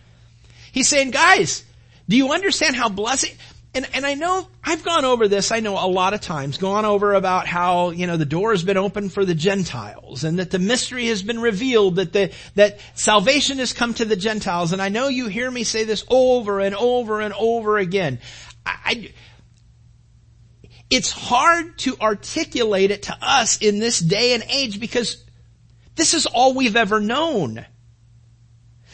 He's 0.72 0.88
saying, 0.88 1.12
guys, 1.12 1.64
do 2.08 2.18
you 2.18 2.32
understand 2.32 2.76
how 2.76 2.90
blessing, 2.90 3.32
and, 3.74 3.88
and 3.94 4.06
I 4.06 4.16
know, 4.16 4.48
I've 4.64 4.84
gone 4.84 5.06
over 5.06 5.28
this, 5.28 5.52
I 5.52 5.62
know 5.62 5.74
a 5.74 5.88
lot 5.88 6.14
of 6.14 6.20
times, 6.20 6.58
gone 6.58 6.84
over 6.84 7.14
about 7.14 7.48
how, 7.48 7.92
you 7.92 8.06
know, 8.06 8.18
the 8.18 8.26
door 8.26 8.52
has 8.52 8.64
been 8.64 8.78
opened 8.78 9.14
for 9.14 9.24
the 9.24 9.36
Gentiles 9.36 10.24
and 10.26 10.40
that 10.40 10.52
the 10.52 10.60
mystery 10.60 11.08
has 11.08 11.24
been 11.24 11.40
revealed, 11.40 11.96
that 11.96 12.12
the, 12.12 12.34
that 12.56 12.80
salvation 12.96 13.60
has 13.60 13.72
come 13.72 13.94
to 13.94 14.06
the 14.06 14.18
Gentiles. 14.18 14.74
And 14.74 14.82
I 14.82 14.90
know 14.90 15.08
you 15.08 15.28
hear 15.28 15.50
me 15.50 15.64
say 15.64 15.86
this 15.86 16.04
over 16.10 16.60
and 16.60 16.76
over 16.76 17.22
and 17.22 17.34
over 17.34 17.78
again. 17.78 18.20
I, 18.66 18.78
I 18.84 19.14
it's 20.90 21.12
hard 21.12 21.78
to 21.80 21.96
articulate 22.02 22.92
it 22.92 23.04
to 23.04 23.18
us 23.22 23.58
in 23.60 23.80
this 23.80 23.98
day 23.98 24.34
and 24.34 24.44
age 24.50 24.82
because 24.82 25.24
this 25.96 26.14
is 26.14 26.26
all 26.26 26.54
we've 26.54 26.76
ever 26.76 27.00
known. 27.00 27.66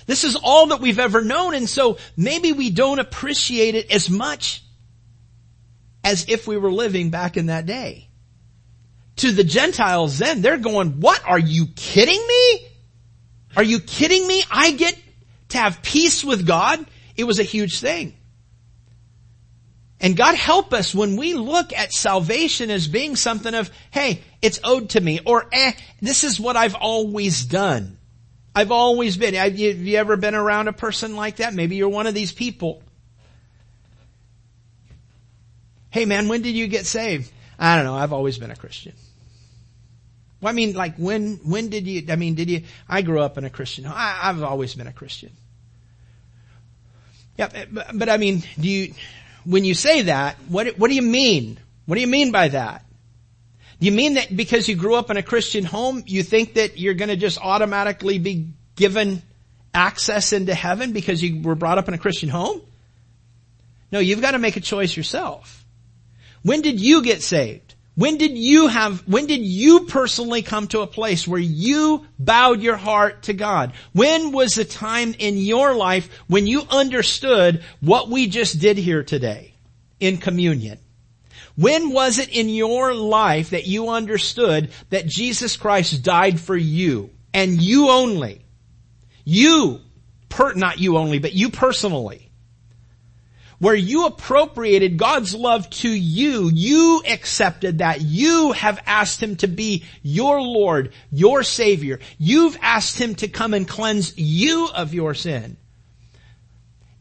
This 0.07 0.23
is 0.23 0.35
all 0.35 0.67
that 0.67 0.81
we've 0.81 0.99
ever 0.99 1.21
known 1.21 1.53
and 1.53 1.69
so 1.69 1.97
maybe 2.15 2.53
we 2.53 2.71
don't 2.71 2.99
appreciate 2.99 3.75
it 3.75 3.91
as 3.91 4.09
much 4.09 4.63
as 6.03 6.25
if 6.29 6.47
we 6.47 6.57
were 6.57 6.71
living 6.71 7.11
back 7.11 7.37
in 7.37 7.47
that 7.47 7.65
day. 7.65 8.07
To 9.17 9.31
the 9.31 9.43
Gentiles 9.43 10.17
then, 10.17 10.41
they're 10.41 10.57
going, 10.57 11.01
what, 11.01 11.21
are 11.25 11.39
you 11.39 11.67
kidding 11.75 12.25
me? 12.27 12.67
Are 13.57 13.63
you 13.63 13.79
kidding 13.79 14.25
me? 14.25 14.43
I 14.49 14.71
get 14.71 14.97
to 15.49 15.57
have 15.57 15.81
peace 15.81 16.23
with 16.23 16.47
God? 16.47 16.85
It 17.15 17.25
was 17.25 17.39
a 17.39 17.43
huge 17.43 17.79
thing. 17.79 18.15
And 19.99 20.15
God 20.15 20.35
help 20.35 20.73
us 20.73 20.93
when 20.93 21.17
we 21.17 21.33
look 21.33 21.73
at 21.73 21.91
salvation 21.91 22.69
as 22.69 22.87
being 22.87 23.15
something 23.15 23.53
of, 23.55 23.71
hey, 23.89 24.21
it's 24.41 24.59
owed 24.63 24.91
to 24.91 25.01
me, 25.01 25.19
or 25.25 25.47
eh, 25.51 25.73
this 26.01 26.23
is 26.23 26.39
what 26.39 26.55
I've 26.55 26.75
always 26.75 27.43
done. 27.43 27.96
I've 28.57 28.71
always 28.71 29.17
been. 29.17 29.35
Have 29.35 29.55
you, 29.55 29.69
have 29.69 29.77
you 29.77 29.97
ever 29.97 30.17
been 30.17 30.33
around 30.33 30.67
a 30.67 30.73
person 30.73 31.15
like 31.15 31.35
that? 31.35 31.53
Maybe 31.53 31.75
you're 31.75 31.89
one 31.89 32.07
of 32.07 32.15
these 32.15 32.31
people. 32.31 32.81
Hey 35.91 36.05
man, 36.05 36.27
when 36.27 36.41
did 36.41 36.55
you 36.55 36.65
get 36.65 36.87
saved? 36.87 37.31
I 37.59 37.75
don't 37.75 37.85
know. 37.85 37.93
I've 37.93 38.13
always 38.13 38.39
been 38.39 38.49
a 38.49 38.55
Christian. 38.55 38.93
Well, 40.41 40.49
I 40.49 40.53
mean, 40.53 40.73
like 40.73 40.95
when, 40.97 41.35
when 41.43 41.69
did 41.69 41.85
you, 41.85 42.05
I 42.09 42.15
mean, 42.15 42.33
did 42.33 42.49
you, 42.49 42.63
I 42.89 43.03
grew 43.03 43.19
up 43.19 43.37
in 43.37 43.43
a 43.43 43.51
Christian 43.51 43.85
I, 43.85 44.21
I've 44.23 44.41
always 44.41 44.73
been 44.73 44.87
a 44.87 44.93
Christian. 44.93 45.33
Yeah, 47.37 47.49
eh, 47.53 47.65
but, 47.71 47.89
but 47.93 48.09
I 48.09 48.17
mean, 48.17 48.41
do 48.59 48.67
you, 48.67 48.95
when 49.45 49.65
you 49.65 49.75
say 49.75 50.01
that, 50.03 50.35
what, 50.47 50.79
what 50.79 50.87
do 50.87 50.95
you 50.95 51.03
mean? 51.03 51.59
What 51.85 51.93
do 51.93 52.01
you 52.01 52.07
mean 52.07 52.31
by 52.31 52.47
that? 52.47 52.86
You 53.79 53.91
mean 53.91 54.15
that 54.15 54.35
because 54.35 54.67
you 54.67 54.75
grew 54.75 54.95
up 54.95 55.11
in 55.11 55.17
a 55.17 55.23
Christian 55.23 55.63
home, 55.63 56.03
you 56.07 56.23
think 56.23 56.55
that 56.55 56.79
you're 56.79 56.95
going 56.95 57.09
to 57.09 57.15
just 57.15 57.39
automatically 57.39 58.17
be 58.17 58.49
given 58.75 59.21
access 59.73 60.33
into 60.33 60.55
heaven 60.55 60.93
because 60.93 61.21
you 61.21 61.41
were 61.41 61.55
brought 61.55 61.77
up 61.77 61.87
in 61.87 61.93
a 61.93 61.97
Christian 61.99 62.29
home? 62.29 62.61
No, 63.91 63.99
you've 63.99 64.21
got 64.21 64.31
to 64.31 64.39
make 64.39 64.57
a 64.57 64.61
choice 64.61 64.97
yourself. 64.97 65.65
When 66.41 66.61
did 66.61 66.79
you 66.79 67.03
get 67.03 67.21
saved? 67.21 67.75
When 67.95 68.17
did 68.17 68.37
you 68.37 68.67
have, 68.67 69.07
when 69.07 69.25
did 69.25 69.41
you 69.41 69.85
personally 69.85 70.43
come 70.43 70.67
to 70.67 70.81
a 70.81 70.87
place 70.87 71.27
where 71.27 71.39
you 71.39 72.05
bowed 72.19 72.61
your 72.61 72.77
heart 72.77 73.23
to 73.23 73.33
God? 73.33 73.73
When 73.91 74.31
was 74.31 74.53
the 74.53 74.65
time 74.65 75.15
in 75.17 75.37
your 75.37 75.73
life 75.73 76.07
when 76.27 76.45
you 76.45 76.61
understood 76.69 77.63
what 77.81 78.09
we 78.09 78.27
just 78.27 78.59
did 78.59 78.77
here 78.77 79.03
today 79.03 79.53
in 79.99 80.17
communion? 80.17 80.77
When 81.57 81.91
was 81.91 82.19
it 82.19 82.29
in 82.29 82.49
your 82.49 82.93
life 82.93 83.49
that 83.49 83.65
you 83.65 83.89
understood 83.89 84.69
that 84.91 85.07
Jesus 85.07 85.57
Christ 85.57 86.03
died 86.03 86.39
for 86.39 86.55
you 86.55 87.09
and 87.33 87.59
you 87.59 87.89
only? 87.89 88.45
You, 89.25 89.81
per, 90.29 90.53
not 90.53 90.79
you 90.79 90.97
only, 90.97 91.17
but 91.17 91.33
you 91.33 91.49
personally. 91.49 92.29
Where 93.57 93.73
you 93.73 94.05
appropriated 94.05 94.97
God's 94.97 95.33
love 95.33 95.67
to 95.71 95.89
you, 95.89 96.51
you 96.53 97.01
accepted 97.09 97.79
that. 97.79 98.01
You 98.01 98.51
have 98.51 98.79
asked 98.85 99.21
Him 99.21 99.35
to 99.37 99.47
be 99.47 99.83
your 100.03 100.39
Lord, 100.39 100.93
your 101.11 101.41
Savior. 101.41 101.99
You've 102.19 102.55
asked 102.61 102.99
Him 102.99 103.15
to 103.15 103.27
come 103.27 103.55
and 103.55 103.67
cleanse 103.67 104.15
you 104.15 104.69
of 104.75 104.93
your 104.93 105.15
sin. 105.15 105.57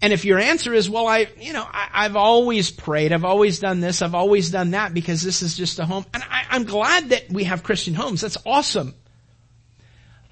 And 0.06 0.12
if 0.12 0.24
your 0.24 0.38
answer 0.38 0.72
is, 0.72 0.88
well, 0.88 1.08
I, 1.08 1.26
you 1.36 1.52
know, 1.52 1.66
I, 1.68 2.04
have 2.04 2.14
always 2.14 2.70
prayed, 2.70 3.10
I've 3.10 3.24
always 3.24 3.58
done 3.58 3.80
this, 3.80 4.02
I've 4.02 4.14
always 4.14 4.52
done 4.52 4.70
that 4.70 4.94
because 4.94 5.20
this 5.20 5.42
is 5.42 5.56
just 5.56 5.80
a 5.80 5.84
home. 5.84 6.06
And 6.14 6.22
I, 6.22 6.44
I'm 6.48 6.62
glad 6.62 7.08
that 7.08 7.28
we 7.28 7.42
have 7.42 7.64
Christian 7.64 7.92
homes. 7.92 8.20
That's 8.20 8.38
awesome. 8.46 8.94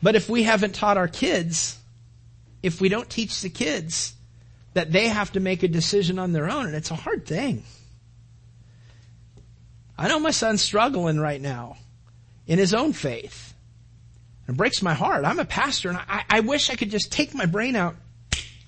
But 0.00 0.14
if 0.14 0.28
we 0.28 0.44
haven't 0.44 0.76
taught 0.76 0.96
our 0.96 1.08
kids, 1.08 1.76
if 2.62 2.80
we 2.80 2.88
don't 2.88 3.10
teach 3.10 3.40
the 3.40 3.48
kids 3.48 4.14
that 4.74 4.92
they 4.92 5.08
have 5.08 5.32
to 5.32 5.40
make 5.40 5.64
a 5.64 5.68
decision 5.68 6.20
on 6.20 6.30
their 6.30 6.48
own, 6.48 6.66
and 6.66 6.76
it's 6.76 6.92
a 6.92 6.94
hard 6.94 7.26
thing. 7.26 7.64
I 9.98 10.06
know 10.06 10.20
my 10.20 10.30
son's 10.30 10.62
struggling 10.62 11.18
right 11.18 11.40
now 11.40 11.78
in 12.46 12.60
his 12.60 12.74
own 12.74 12.92
faith. 12.92 13.52
It 14.48 14.56
breaks 14.56 14.82
my 14.82 14.94
heart. 14.94 15.24
I'm 15.24 15.40
a 15.40 15.44
pastor 15.44 15.88
and 15.88 15.98
I, 15.98 16.22
I 16.30 16.40
wish 16.40 16.70
I 16.70 16.76
could 16.76 16.92
just 16.92 17.10
take 17.10 17.34
my 17.34 17.46
brain 17.46 17.74
out 17.74 17.96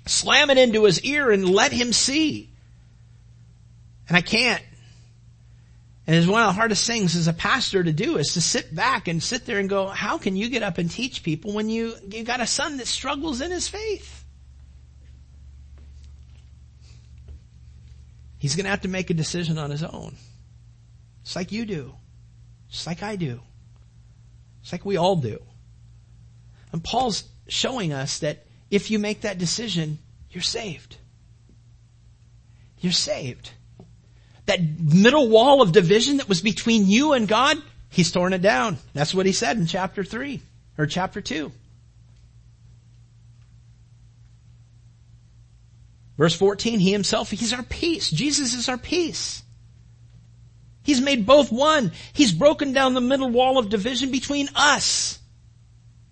slam 0.07 0.51
it 0.51 0.59
into 0.59 0.85
his 0.85 1.03
ear 1.03 1.31
and 1.31 1.49
let 1.49 1.73
him 1.73 1.93
see. 1.93 2.51
And 4.09 4.17
I 4.17 4.21
can't. 4.21 4.63
And 6.07 6.15
it's 6.15 6.29
one 6.29 6.43
of 6.43 6.47
the 6.47 6.53
hardest 6.53 6.87
things 6.87 7.17
as 7.17 7.27
a 7.27 7.33
pastor 7.33 7.83
to 7.83 7.93
do 7.93 8.17
is 8.17 8.35
to 8.35 8.41
sit 8.41 8.73
back 8.73 9.09
and 9.09 9.21
sit 9.21 9.45
there 9.45 9.59
and 9.59 9.69
go, 9.69 9.89
how 9.89 10.19
can 10.19 10.37
you 10.37 10.49
get 10.49 10.63
up 10.63 10.79
and 10.79 10.89
teach 10.89 11.25
people 11.25 11.53
when 11.53 11.69
you, 11.69 11.95
you 12.09 12.23
got 12.23 12.41
a 12.41 12.47
son 12.47 12.77
that 12.77 12.87
struggles 12.87 13.41
in 13.41 13.51
his 13.51 13.67
faith? 13.67 14.25
He's 18.39 18.55
going 18.55 18.65
to 18.65 18.71
have 18.71 18.83
to 18.83 18.89
make 18.89 19.11
a 19.11 19.15
decision 19.15 19.59
on 19.59 19.71
his 19.71 19.83
own. 19.83 20.15
It's 21.23 21.35
like 21.35 21.51
you 21.51 21.65
do. 21.65 21.95
It's 22.69 22.87
like 22.87 23.03
I 23.03 23.17
do. 23.17 23.41
It's 24.63 24.71
like 24.71 24.85
we 24.85 24.97
all 24.97 25.17
do. 25.17 25.43
And 26.71 26.85
Paul's 26.85 27.25
showing 27.49 27.93
us 27.93 28.21
that 28.21 28.46
if 28.71 28.91
you 28.91 28.99
make 28.99 29.23
that 29.23 29.39
decision, 29.39 29.99
you're 30.31 30.43
saved. 30.43 30.97
You're 32.81 32.93
saved. 32.93 33.51
That 34.47 34.61
middle 34.61 35.29
wall 35.29 35.63
of 35.63 35.73
division 35.73 36.19
that 36.19 36.29
was 36.29 36.41
between 36.41 36.87
you 36.87 37.13
and 37.13 37.27
God, 37.27 37.59
He's 37.89 38.13
torn 38.13 38.33
it 38.33 38.43
down. 38.43 38.79
That's 38.93 39.15
what 39.15 39.27
He 39.27 39.33
said 39.33 39.57
in 39.57 39.67
chapter 39.67 40.05
3, 40.05 40.41
or 40.79 40.87
chapter 40.87 41.21
2. 41.21 41.51
Verse 46.17 46.35
14, 46.35 46.79
He 46.79 46.93
Himself, 46.93 47.31
He's 47.31 47.53
our 47.53 47.63
peace. 47.63 48.11
Jesus 48.11 48.55
is 48.55 48.69
our 48.69 48.79
peace. 48.79 49.43
He's 50.83 51.01
made 51.01 51.27
both 51.27 51.51
one. 51.51 51.91
He's 52.13 52.33
broken 52.33 52.73
down 52.73 52.95
the 52.95 53.01
middle 53.01 53.29
wall 53.29 53.59
of 53.59 53.69
division 53.69 54.13
between 54.13 54.49
us 54.55 55.19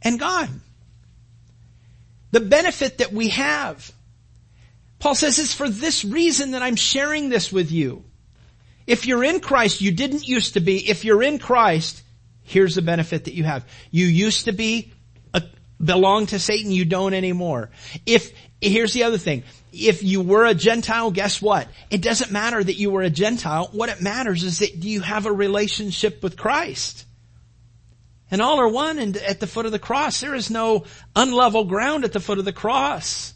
and 0.03 0.19
God. 0.19 0.51
The 2.35 2.41
benefit 2.41 2.99
that 2.99 3.13
we 3.13 3.29
have. 3.29 3.93
Paul 4.99 5.15
says 5.15 5.39
it's 5.39 5.55
for 5.55 5.69
this 5.69 6.05
reason 6.05 6.51
that 6.51 6.63
I'm 6.63 6.75
sharing 6.75 7.29
this 7.29 7.53
with 7.53 7.71
you. 7.71 8.03
If 8.89 9.07
you're 9.07 9.23
in 9.23 9.39
Christ, 9.39 9.81
you 9.81 9.93
didn't 9.93 10.27
used 10.27 10.55
to 10.55 10.61
be. 10.61 10.91
If 10.91 11.05
you're 11.05 11.23
in 11.23 11.39
Christ, 11.39 12.03
here's 12.43 12.75
the 12.75 12.83
benefit 12.83 13.27
that 13.27 13.35
you 13.35 13.45
have. 13.45 13.65
You 13.93 14.07
used 14.07 14.47
to 14.47 14.53
be 14.53 14.93
a, 15.33 15.45
belong 15.81 16.27
to 16.27 16.41
Satan, 16.41 16.73
you 16.73 16.85
don't 16.85 17.15
anymore. 17.15 17.71
If, 18.05 18.33
here's 18.61 18.95
the 18.95 19.05
other 19.05 19.19
thing. 19.19 19.45
If 19.73 20.03
you 20.03 20.21
were 20.21 20.45
a 20.45 20.55
Gentile, 20.55 21.13
guess 21.13 21.41
what? 21.41 21.69
It 21.89 22.03
doesn't 22.03 22.33
matter 22.33 22.65
that 22.65 22.75
you 22.75 22.91
were 22.91 23.03
a 23.03 23.11
Gentile. 23.11 23.69
What 23.71 23.91
it 23.91 24.03
matters 24.03 24.43
is 24.43 24.59
that 24.59 24.75
you 24.75 25.03
have 25.03 25.27
a 25.27 25.33
relationship 25.33 26.21
with 26.21 26.37
Christ. 26.37 27.04
And 28.35 28.43
all 28.43 28.59
are 28.59 28.67
one 28.67 28.99
and 28.99 29.17
at 29.17 29.39
the 29.39 29.47
foot 29.47 29.65
of 29.65 29.71
the 29.71 29.79
cross. 29.79 30.19
There 30.19 30.35
is 30.35 30.51
no 30.51 30.87
unlevel 31.15 31.69
ground 31.69 32.03
at 32.05 32.13
the 32.13 32.19
foot 32.19 32.41
of 32.41 32.45
the 32.45 32.53
cross. 32.53 33.33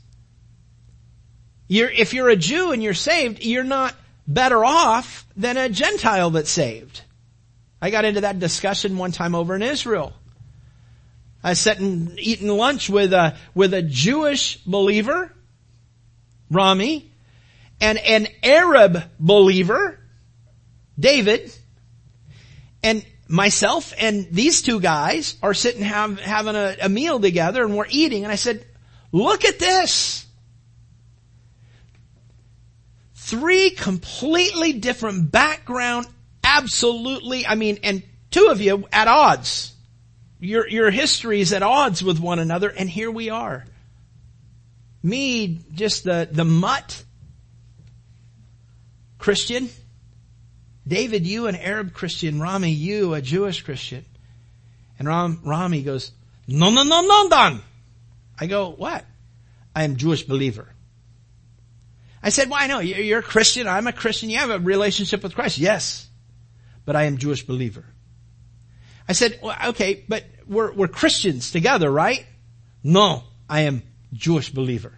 You're, 1.68 1.88
if 1.88 2.14
you're 2.14 2.30
a 2.30 2.34
Jew 2.34 2.72
and 2.72 2.82
you're 2.82 2.94
saved, 2.94 3.44
you're 3.44 3.62
not 3.62 3.94
better 4.26 4.64
off 4.64 5.24
than 5.36 5.56
a 5.56 5.68
Gentile 5.68 6.30
that's 6.30 6.50
saved. 6.50 7.02
I 7.80 7.90
got 7.90 8.06
into 8.06 8.22
that 8.22 8.40
discussion 8.40 8.98
one 8.98 9.12
time 9.12 9.36
over 9.36 9.54
in 9.54 9.62
Israel. 9.62 10.14
I 11.44 11.52
sat 11.52 11.78
and 11.78 12.18
eating 12.18 12.48
lunch 12.48 12.90
with 12.90 13.12
a, 13.12 13.36
with 13.54 13.74
a 13.74 13.82
Jewish 13.82 14.56
believer, 14.64 15.32
Rami, 16.50 17.08
and 17.80 17.98
an 17.98 18.26
Arab 18.42 19.04
believer, 19.20 20.00
David, 20.98 21.54
and 22.82 23.06
myself 23.28 23.92
and 23.98 24.26
these 24.32 24.62
two 24.62 24.80
guys 24.80 25.36
are 25.42 25.54
sitting 25.54 25.82
have, 25.82 26.18
having 26.18 26.56
a, 26.56 26.76
a 26.82 26.88
meal 26.88 27.20
together 27.20 27.62
and 27.62 27.76
we're 27.76 27.86
eating 27.90 28.24
and 28.24 28.32
I 28.32 28.36
said, 28.36 28.64
look 29.12 29.44
at 29.44 29.58
this. 29.58 30.26
Three 33.14 33.70
completely 33.70 34.72
different 34.72 35.30
background, 35.30 36.06
absolutely, 36.42 37.46
I 37.46 37.56
mean, 37.56 37.78
and 37.82 38.02
two 38.30 38.46
of 38.46 38.62
you 38.62 38.88
at 38.90 39.06
odds. 39.06 39.74
Your, 40.40 40.66
your 40.66 40.90
history 40.90 41.40
is 41.40 41.52
at 41.52 41.62
odds 41.62 42.02
with 42.02 42.20
one 42.20 42.38
another, 42.38 42.70
and 42.70 42.88
here 42.88 43.10
we 43.10 43.28
are. 43.28 43.66
Me, 45.02 45.60
just 45.74 46.04
the, 46.04 46.28
the 46.30 46.44
mutt 46.44 47.04
Christian. 49.18 49.68
David, 50.88 51.26
you 51.26 51.46
an 51.46 51.54
Arab 51.54 51.92
Christian. 51.92 52.40
Rami, 52.40 52.70
you 52.70 53.14
a 53.14 53.20
Jewish 53.20 53.62
Christian. 53.62 54.04
And 54.98 55.06
Ram, 55.06 55.40
Rami 55.44 55.82
goes, 55.82 56.10
no, 56.48 56.70
no, 56.70 56.82
no, 56.82 57.02
no, 57.02 57.28
Don. 57.28 57.62
I 58.40 58.46
go, 58.46 58.70
what? 58.70 59.04
I 59.76 59.84
am 59.84 59.96
Jewish 59.96 60.24
believer. 60.24 60.66
I 62.22 62.30
said, 62.30 62.50
why 62.50 62.66
no, 62.66 62.80
you're 62.80 63.20
a 63.20 63.22
Christian, 63.22 63.68
I'm 63.68 63.86
a 63.86 63.92
Christian, 63.92 64.30
you 64.30 64.38
have 64.38 64.50
a 64.50 64.58
relationship 64.58 65.22
with 65.22 65.34
Christ. 65.34 65.58
Yes. 65.58 66.08
But 66.84 66.96
I 66.96 67.04
am 67.04 67.18
Jewish 67.18 67.46
believer. 67.46 67.84
I 69.06 69.12
said, 69.12 69.38
well, 69.42 69.56
okay, 69.68 70.04
but 70.08 70.24
we're, 70.46 70.72
we're 70.72 70.88
Christians 70.88 71.52
together, 71.52 71.90
right? 71.90 72.26
No, 72.82 73.22
I 73.48 73.62
am 73.62 73.82
Jewish 74.12 74.50
believer. 74.50 74.92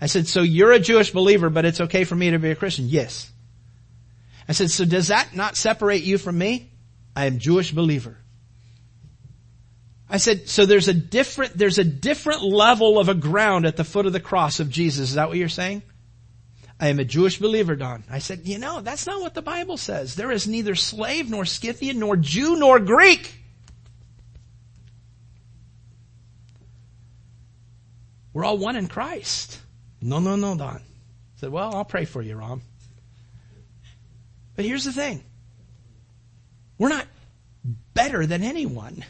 I 0.00 0.06
said, 0.06 0.26
so 0.26 0.42
you're 0.42 0.72
a 0.72 0.80
Jewish 0.80 1.10
believer, 1.10 1.50
but 1.50 1.64
it's 1.64 1.80
okay 1.80 2.04
for 2.04 2.14
me 2.14 2.30
to 2.30 2.38
be 2.38 2.50
a 2.50 2.56
Christian? 2.56 2.88
Yes. 2.88 3.30
I 4.48 4.52
said, 4.52 4.70
so 4.70 4.84
does 4.84 5.08
that 5.08 5.34
not 5.34 5.56
separate 5.56 6.02
you 6.02 6.18
from 6.18 6.38
me? 6.38 6.70
I 7.14 7.26
am 7.26 7.38
Jewish 7.38 7.72
believer. 7.72 8.18
I 10.08 10.18
said, 10.18 10.48
so 10.48 10.66
there's 10.66 10.88
a 10.88 10.94
different, 10.94 11.56
there's 11.56 11.78
a 11.78 11.84
different 11.84 12.42
level 12.42 12.98
of 12.98 13.08
a 13.08 13.14
ground 13.14 13.64
at 13.64 13.76
the 13.76 13.84
foot 13.84 14.04
of 14.04 14.12
the 14.12 14.20
cross 14.20 14.60
of 14.60 14.68
Jesus. 14.68 15.10
Is 15.10 15.14
that 15.14 15.28
what 15.28 15.38
you're 15.38 15.48
saying? 15.48 15.82
I 16.78 16.88
am 16.88 16.98
a 16.98 17.04
Jewish 17.04 17.38
believer, 17.38 17.76
Don. 17.76 18.04
I 18.10 18.18
said, 18.18 18.40
you 18.44 18.58
know, 18.58 18.80
that's 18.80 19.06
not 19.06 19.20
what 19.20 19.34
the 19.34 19.40
Bible 19.40 19.76
says. 19.76 20.14
There 20.14 20.32
is 20.32 20.48
neither 20.48 20.74
slave 20.74 21.30
nor 21.30 21.44
Scythian 21.44 21.98
nor 21.98 22.16
Jew 22.16 22.56
nor 22.56 22.78
Greek. 22.80 23.32
We're 28.32 28.44
all 28.44 28.58
one 28.58 28.76
in 28.76 28.88
Christ. 28.88 29.58
No, 30.00 30.18
no, 30.18 30.36
no, 30.36 30.56
Don. 30.56 30.76
I 30.76 30.80
said, 31.36 31.50
well, 31.50 31.74
I'll 31.74 31.84
pray 31.84 32.04
for 32.04 32.20
you, 32.20 32.36
Rom. 32.36 32.62
But 34.62 34.68
here's 34.68 34.84
the 34.84 34.92
thing. 34.92 35.24
We're 36.78 36.90
not 36.90 37.08
better 37.94 38.26
than 38.26 38.44
anyone. 38.44 39.04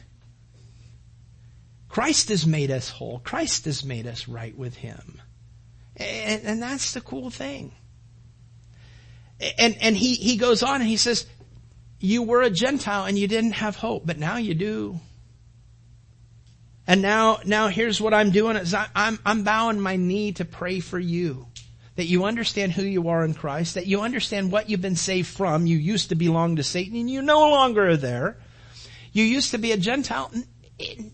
Christ 1.90 2.30
has 2.30 2.46
made 2.46 2.70
us 2.70 2.88
whole. 2.88 3.18
Christ 3.18 3.66
has 3.66 3.84
made 3.84 4.06
us 4.06 4.28
right 4.28 4.56
with 4.56 4.74
Him. 4.74 5.20
And, 5.94 6.42
and 6.44 6.62
that's 6.62 6.94
the 6.94 7.02
cool 7.02 7.28
thing. 7.28 7.72
And, 9.58 9.76
and 9.82 9.94
he, 9.94 10.14
he 10.14 10.38
goes 10.38 10.62
on 10.62 10.80
and 10.80 10.88
he 10.88 10.96
says, 10.96 11.26
you 12.00 12.22
were 12.22 12.40
a 12.40 12.48
Gentile 12.48 13.04
and 13.04 13.18
you 13.18 13.28
didn't 13.28 13.52
have 13.52 13.76
hope, 13.76 14.06
but 14.06 14.16
now 14.16 14.38
you 14.38 14.54
do. 14.54 15.00
And 16.86 17.02
now, 17.02 17.40
now 17.44 17.68
here's 17.68 18.00
what 18.00 18.14
I'm 18.14 18.30
doing 18.30 18.56
is 18.56 18.72
I, 18.72 18.86
I'm, 18.94 19.18
I'm 19.26 19.44
bowing 19.44 19.80
my 19.80 19.96
knee 19.96 20.32
to 20.32 20.46
pray 20.46 20.80
for 20.80 20.98
you. 20.98 21.46
That 22.02 22.08
you 22.08 22.24
understand 22.24 22.72
who 22.72 22.82
you 22.82 23.10
are 23.10 23.24
in 23.24 23.32
Christ, 23.32 23.74
that 23.74 23.86
you 23.86 24.00
understand 24.00 24.50
what 24.50 24.68
you've 24.68 24.80
been 24.80 24.96
saved 24.96 25.28
from. 25.28 25.66
You 25.68 25.78
used 25.78 26.08
to 26.08 26.16
belong 26.16 26.56
to 26.56 26.64
Satan 26.64 26.96
and 26.96 27.08
you 27.08 27.22
no 27.22 27.48
longer 27.48 27.90
are 27.90 27.96
there. 27.96 28.38
You 29.12 29.22
used 29.22 29.52
to 29.52 29.58
be 29.58 29.70
a 29.70 29.76
Gentile. 29.76 30.32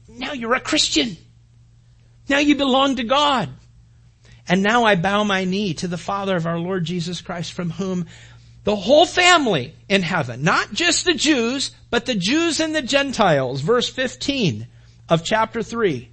Now 0.08 0.32
you're 0.32 0.54
a 0.54 0.60
Christian. 0.60 1.18
Now 2.26 2.38
you 2.38 2.56
belong 2.56 2.96
to 2.96 3.04
God. 3.04 3.50
And 4.48 4.62
now 4.62 4.84
I 4.84 4.94
bow 4.94 5.24
my 5.24 5.44
knee 5.44 5.74
to 5.74 5.88
the 5.88 5.98
Father 5.98 6.36
of 6.36 6.46
our 6.46 6.58
Lord 6.58 6.86
Jesus 6.86 7.20
Christ 7.20 7.52
from 7.52 7.68
whom 7.68 8.06
the 8.64 8.74
whole 8.74 9.04
family 9.04 9.74
in 9.90 10.00
heaven, 10.00 10.42
not 10.42 10.72
just 10.72 11.04
the 11.04 11.12
Jews, 11.12 11.70
but 11.90 12.06
the 12.06 12.14
Jews 12.14 12.60
and 12.60 12.74
the 12.74 12.80
Gentiles, 12.80 13.60
verse 13.60 13.90
15 13.90 14.66
of 15.10 15.22
chapter 15.22 15.62
3, 15.62 16.08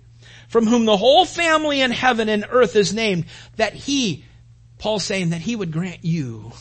from 0.50 0.68
whom 0.68 0.84
the 0.84 0.98
whole 0.98 1.24
family 1.24 1.80
in 1.80 1.92
heaven 1.92 2.28
and 2.28 2.46
earth 2.50 2.76
is 2.76 2.94
named, 2.94 3.24
that 3.56 3.74
he, 3.74 4.26
Paul's 4.78 5.04
saying 5.04 5.30
that 5.30 5.42
he 5.42 5.56
would 5.56 5.72
grant 5.72 6.04
you, 6.04 6.52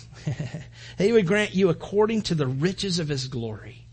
he 0.98 1.12
would 1.12 1.26
grant 1.26 1.54
you 1.54 1.68
according 1.68 2.22
to 2.22 2.34
the 2.34 2.46
riches 2.46 2.98
of 2.98 3.08
his 3.08 3.28
glory 3.28 3.84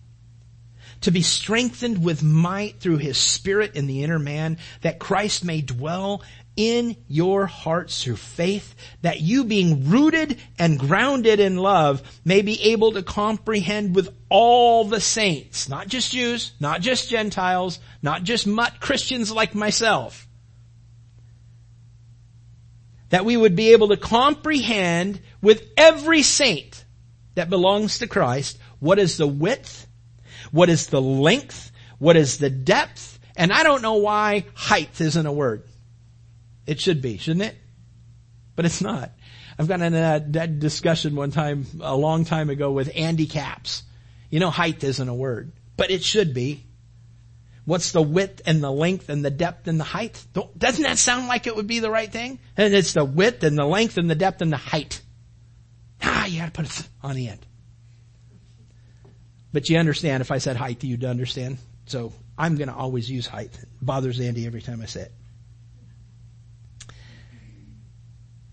to 1.02 1.12
be 1.12 1.22
strengthened 1.22 2.04
with 2.04 2.24
might 2.24 2.80
through 2.80 2.98
his 2.98 3.18
spirit 3.18 3.76
in 3.76 3.88
the 3.88 4.04
inner 4.04 4.20
man, 4.20 4.58
that 4.82 5.00
Christ 5.00 5.44
may 5.44 5.62
dwell 5.62 6.22
in 6.56 6.96
your 7.08 7.48
hearts 7.48 8.04
through 8.04 8.18
faith, 8.18 8.76
that 9.02 9.22
you 9.22 9.44
being 9.44 9.90
rooted 9.90 10.38
and 10.60 10.80
grounded 10.80 11.40
in 11.40 11.58
love 11.58 12.02
may 12.24 12.42
be 12.42 12.62
able 12.72 12.92
to 12.92 13.04
comprehend 13.04 13.96
with 13.96 14.14
all 14.30 14.86
the 14.86 15.02
saints, 15.02 15.70
not 15.70 15.88
just 15.88 16.12
Jews, 16.12 16.52
not 16.60 16.82
just 16.82 17.10
Gentiles, 17.10 17.80
not 18.02 18.24
just 18.24 18.46
mutt 18.46 18.80
Christians 18.80 19.32
like 19.32 19.56
myself, 19.56 20.28
that 23.12 23.26
we 23.26 23.38
would 23.38 23.56
be 23.56 23.74
able 23.74 23.90
to 23.90 23.98
comprehend 23.98 25.22
with 25.42 25.64
every 25.78 26.24
saint 26.24 26.84
that 27.36 27.50
belongs 27.50 28.00
to 28.00 28.08
Christ 28.08 28.58
what 28.80 29.00
is 29.00 29.18
the 29.18 29.28
width, 29.28 29.88
what 30.52 30.70
is 30.70 30.88
the 30.88 31.02
length, 31.02 31.72
what 32.00 32.18
is 32.18 32.40
the 32.40 32.50
depth, 32.50 33.20
and 33.36 33.54
I 33.54 33.64
don't 33.64 33.82
know 33.82 33.96
why 33.96 34.46
height 34.56 35.00
isn't 35.00 35.26
a 35.26 35.32
word. 35.32 35.64
It 36.66 36.80
should 36.80 37.02
be, 37.02 37.18
shouldn't 37.18 37.46
it? 37.46 37.58
But 38.56 38.66
it's 38.66 38.82
not. 38.82 39.12
I've 39.60 39.68
gotten 39.68 39.94
in 39.94 40.32
that, 40.32 40.60
discussion 40.60 41.16
one 41.16 41.32
time, 41.32 41.66
a 41.82 41.96
long 41.96 42.26
time 42.26 42.50
ago 42.50 42.72
with 42.72 42.92
Andy 42.96 43.28
Caps. 43.28 43.84
You 44.30 44.40
know, 44.40 44.50
height 44.50 44.84
isn't 44.84 45.08
a 45.08 45.14
word, 45.14 45.52
but 45.78 45.92
it 45.92 46.04
should 46.04 46.34
be. 46.34 46.66
What's 47.66 47.92
the 47.92 48.02
width 48.02 48.42
and 48.46 48.64
the 48.64 48.72
length 48.72 49.10
and 49.10 49.24
the 49.24 49.30
depth 49.30 49.68
and 49.68 49.80
the 49.80 49.84
height? 49.84 50.26
Doesn't 50.58 50.84
that 50.84 50.98
sound 50.98 51.28
like 51.28 51.46
it 51.46 51.56
would 51.56 51.68
be 51.68 51.80
the 51.80 51.92
right 51.92 52.12
thing? 52.12 52.40
And 52.58 52.74
it's 52.74 52.94
the 52.94 53.06
width 53.06 53.44
and 53.44 53.58
the 53.58 53.66
length 53.66 53.98
and 53.98 54.10
the 54.10 54.16
depth 54.16 54.42
and 54.42 54.52
the 54.52 54.58
height. 54.58 55.02
Ah, 56.02 56.26
you 56.26 56.40
gotta 56.40 56.52
put 56.52 56.66
it 56.66 56.90
on 57.04 57.16
the 57.16 57.28
end. 57.28 57.46
But 59.54 59.70
you 59.70 59.78
understand 59.78 60.22
if 60.22 60.32
I 60.32 60.40
said 60.40 60.56
height, 60.56 60.84
you'd 60.84 61.06
understand. 61.06 61.60
So 61.86 62.14
I'm 62.36 62.56
gonna 62.56 62.76
always 62.76 63.10
use 63.12 63.28
height. 63.28 63.52
It 63.62 63.70
bothers 63.80 64.20
Andy 64.20 64.48
every 64.48 64.62
time 64.62 64.82
I 64.82 64.86
say 64.86 65.02
it. 65.02 65.12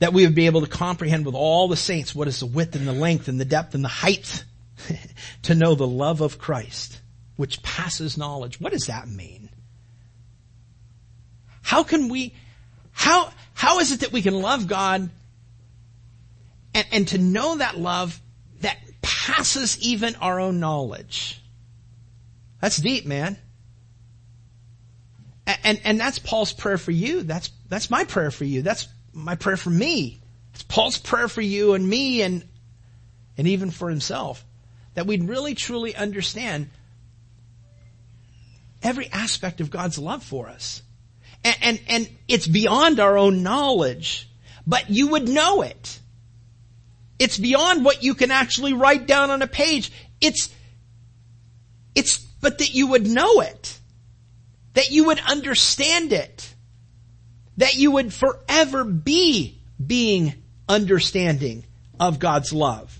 That 0.01 0.13
we 0.13 0.25
would 0.27 0.35
be 0.35 0.47
able 0.47 0.61
to 0.61 0.67
comprehend 0.67 1.25
with 1.25 1.35
all 1.35 1.67
the 1.67 1.77
saints 1.77 2.15
what 2.15 2.29
is 2.29 2.41
the 2.41 2.47
width 2.47 2.77
and 2.77 2.87
the 2.87 2.93
length 2.93 3.29
and 3.29 3.41
the 3.41 3.47
depth 3.47 3.75
and 3.75 3.83
the 3.83 3.89
height 3.89 4.45
to 5.43 5.55
know 5.55 5.75
the 5.75 5.87
love 5.87 6.21
of 6.21 6.39
Christ 6.39 7.01
which 7.39 7.63
passes 7.63 8.19
knowledge. 8.19 8.61
What 8.61 8.73
does 8.73 8.87
that 8.87 9.07
mean? 9.07 9.49
How 11.63 11.85
can 11.85 12.09
we, 12.09 12.35
how, 12.91 13.31
how 13.55 13.79
is 13.79 13.93
it 13.93 14.01
that 14.01 14.11
we 14.11 14.23
can 14.23 14.43
love 14.43 14.67
God 14.67 15.09
and, 16.75 16.87
and 16.91 17.09
to 17.09 17.19
know 17.19 17.59
that 17.59 17.79
love 17.79 18.21
that 18.63 18.77
passes 19.03 19.81
even 19.81 20.17
our 20.17 20.41
own 20.41 20.59
knowledge? 20.59 21.41
That's 22.61 22.79
deep, 22.79 23.07
man. 23.07 23.39
And, 25.47 25.59
and, 25.63 25.81
and 25.85 26.01
that's 26.01 26.19
Paul's 26.19 26.53
prayer 26.53 26.77
for 26.77 26.91
you. 26.91 27.23
That's, 27.23 27.53
that's 27.69 27.89
my 27.89 28.03
prayer 28.03 28.33
for 28.33 28.47
you. 28.47 28.63
That's 28.63 28.89
my 29.13 29.37
prayer 29.37 29.57
for 29.57 29.71
me. 29.71 30.19
It's 30.55 30.65
Paul's 30.65 30.99
prayer 30.99 31.29
for 31.29 31.41
you 31.41 31.75
and 31.75 31.89
me 31.89 32.23
and, 32.23 32.45
and 33.37 33.47
even 33.47 33.71
for 33.71 33.89
himself. 33.89 34.45
That 34.95 35.07
we'd 35.07 35.29
really 35.29 35.55
truly 35.55 35.95
understand 35.95 36.71
every 38.83 39.09
aspect 39.11 39.61
of 39.61 39.71
God's 39.71 39.99
love 39.99 40.23
for 40.23 40.49
us. 40.49 40.83
And, 41.45 41.57
and, 41.63 41.81
and, 41.89 42.09
it's 42.27 42.47
beyond 42.47 43.01
our 43.01 43.17
own 43.17 43.43
knowledge, 43.43 44.29
but 44.67 44.91
you 44.91 45.09
would 45.09 45.29
know 45.29 45.63
it. 45.63 46.01
It's 47.19 47.39
beyond 47.39 47.85
what 47.85 48.03
you 48.03 48.15
can 48.15 48.31
actually 48.31 48.73
write 48.73 49.07
down 49.07 49.31
on 49.31 49.43
a 49.43 49.47
page. 49.47 49.93
It's, 50.21 50.53
it's, 51.95 52.19
but 52.19 52.59
that 52.59 52.75
you 52.75 52.89
would 52.89 53.07
know 53.07 53.41
it. 53.41 53.79
That 54.75 54.91
you 54.91 55.07
would 55.07 55.21
understand 55.21 56.13
it. 56.13 56.55
That 57.57 57.77
you 57.77 57.93
would 57.93 58.13
forever 58.13 58.85
be 58.85 59.61
being 59.85 60.35
understanding 60.69 61.65
of 61.99 62.19
God's 62.19 62.53
love 62.53 62.98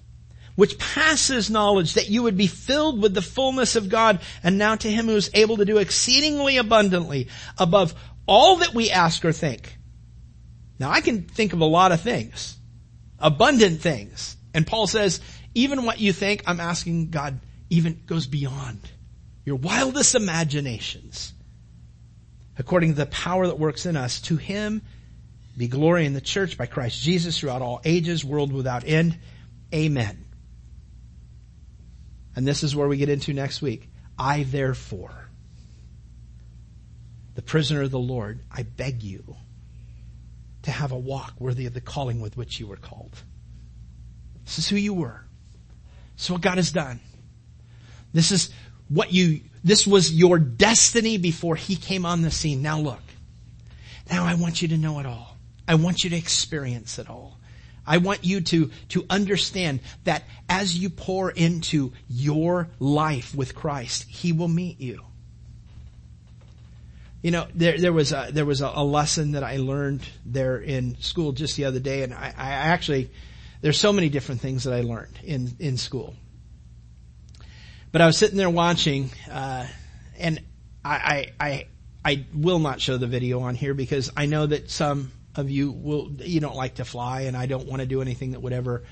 which 0.59 0.77
passes 0.77 1.49
knowledge, 1.49 1.95
that 1.95 2.09
you 2.09 2.25
would 2.25 2.37
be 2.37 2.49
filled 2.49 3.01
with 3.01 3.15
the 3.15 3.23
fullness 3.23 3.77
of 3.77 3.89
God, 3.89 4.19
and 4.43 4.59
now 4.59 4.75
to 4.75 4.91
him 4.91 5.07
who 5.07 5.15
is 5.15 5.31
able 5.33 5.59
to 5.59 5.65
do 5.65 5.79
exceedingly 5.79 6.57
abundantly 6.57 7.29
above 7.59 7.95
all 8.27 8.57
that 8.57 8.75
we 8.75 8.91
ask 8.91 9.25
or 9.25 9.31
think. 9.31 9.79
Now 10.81 10.91
I 10.91 11.01
can 11.01 11.23
think 11.23 11.53
of 11.53 11.61
a 11.61 11.65
lot 11.65 11.93
of 11.93 12.01
things, 12.01 12.57
abundant 13.21 13.81
things. 13.83 14.37
And 14.53 14.67
Paul 14.67 14.89
says, 14.89 15.21
even 15.55 15.85
what 15.85 16.01
you 16.01 16.13
think, 16.13 16.43
I'm 16.45 16.59
asking 16.59 17.11
God 17.11 17.39
even 17.71 18.03
goes 18.05 18.27
beyond 18.27 18.81
your 19.45 19.55
wildest 19.55 20.17
imaginations. 20.17 21.35
According 22.59 22.95
to 22.95 22.97
the 22.97 23.07
power 23.07 23.47
that 23.47 23.61
works 23.61 23.87
in 23.87 23.97
us, 23.97 24.21
to 24.23 24.37
him 24.37 24.83
be 25.57 25.69
glory 25.69 26.05
in 26.05 26.15
the 26.15 26.21
church 26.21 26.59
by 26.59 26.67
Christ 26.67 27.01
Jesus 27.01 27.39
throughout 27.39 27.63
all 27.63 27.81
ages, 27.85 28.25
world 28.25 28.53
without 28.53 28.83
end. 28.85 29.17
Amen. 29.73 30.25
And 32.39 32.47
this 32.47 32.63
is 32.63 32.77
where 32.77 32.87
we 32.87 32.99
get 32.99 33.09
into 33.09 33.35
next 33.35 33.61
week. 33.61 33.91
I 34.17 34.45
therefore, 34.45 35.29
the 37.35 37.43
prisoner 37.43 37.83
of 37.83 37.91
the 37.91 37.99
Lord, 37.99 38.45
I 38.49 38.63
beg 38.63 39.03
you 39.03 39.35
to 40.63 40.71
have 40.71 40.93
a 40.93 40.97
walk 40.97 41.33
worthy 41.41 41.67
of 41.67 41.75
the 41.75 41.81
calling 41.81 42.21
with 42.21 42.37
which 42.37 42.61
you 42.61 42.69
were 42.69 42.77
called. 42.77 43.21
This 44.45 44.61
is 44.61 44.69
who 44.69 44.77
you 44.77 44.95
were. 44.95 45.25
This 46.15 46.27
is 46.27 46.31
what 46.31 46.41
God 46.41 46.59
has 46.59 46.71
done. 46.71 47.01
This 48.13 48.31
is 48.31 48.51
what 48.89 49.13
you, 49.13 49.41
this 49.65 49.85
was 49.85 50.15
your 50.15 50.39
destiny 50.39 51.19
before 51.19 51.57
He 51.57 51.75
came 51.75 52.07
on 52.07 52.23
the 52.23 52.31
scene. 52.31 52.63
Now 52.63 52.79
look. 52.79 53.03
Now 54.09 54.25
I 54.25 54.35
want 54.35 54.63
you 54.63 54.69
to 54.69 54.77
know 54.77 55.01
it 55.01 55.07
all. 55.07 55.37
I 55.67 55.75
want 55.75 56.05
you 56.05 56.11
to 56.11 56.17
experience 56.17 57.01
it 57.01 57.11
all. 57.11 57.38
I 57.89 57.97
want 57.97 58.23
you 58.23 58.43
to, 58.43 58.71
to 58.91 59.07
understand 59.09 59.81
that 60.05 60.23
as 60.47 60.77
you 60.77 60.91
pour 60.91 61.31
into 61.31 61.93
your 62.07 62.69
life 62.79 63.35
with 63.35 63.55
Christ, 63.55 64.05
He 64.05 64.33
will 64.33 64.49
meet 64.49 64.79
you. 64.79 65.03
You 67.23 67.31
know, 67.31 67.49
there, 67.55 67.79
there 67.79 67.93
was 67.93 68.13
a, 68.13 68.29
there 68.31 68.45
was 68.45 68.61
a, 68.61 68.71
a 68.75 68.85
lesson 68.85 69.33
that 69.33 69.43
I 69.43 69.57
learned 69.57 70.03
there 70.25 70.59
in 70.59 71.01
school 71.01 71.33
just 71.33 71.57
the 71.57 71.65
other 71.65 71.81
day, 71.81 72.03
and 72.03 72.13
I, 72.13 72.33
I 72.37 72.51
actually, 72.51 73.11
there's 73.63 73.81
so 73.81 73.93
many 73.93 74.11
different 74.11 74.43
things 74.43 74.65
that 74.65 74.75
I 74.75 74.83
learned 74.83 75.19
in, 75.25 75.57
in 75.59 75.79
school. 75.79 76.15
But 77.91 78.03
I 78.03 78.07
was 78.07 78.19
sitting 78.19 78.37
there 78.37 78.51
watching, 78.51 79.11
uh, 79.31 79.67
and 80.19 80.41
I, 80.85 81.33
I, 81.41 81.47
I, 81.49 81.67
I 82.05 82.25
will 82.35 82.59
not 82.59 82.83
show 82.83 82.99
the 82.99 83.07
video 83.07 83.41
on 83.41 83.55
here 83.55 83.73
because 83.73 84.13
I 84.15 84.27
know 84.27 84.45
that 84.47 84.71
some 84.71 85.11
of 85.39 85.51
you 85.51 85.71
will, 85.71 86.11
you 86.19 86.41
don't 86.41 86.57
like 86.57 86.75
to 86.77 86.85
fly 86.85 87.23
and 87.23 87.37
I 87.37 87.47
don't 87.47 87.67
want 87.67 87.81
to 87.81 87.87
do 87.87 88.03
anything 88.03 88.33
that 88.33 88.41
would 88.41 88.53
ever 88.53 88.83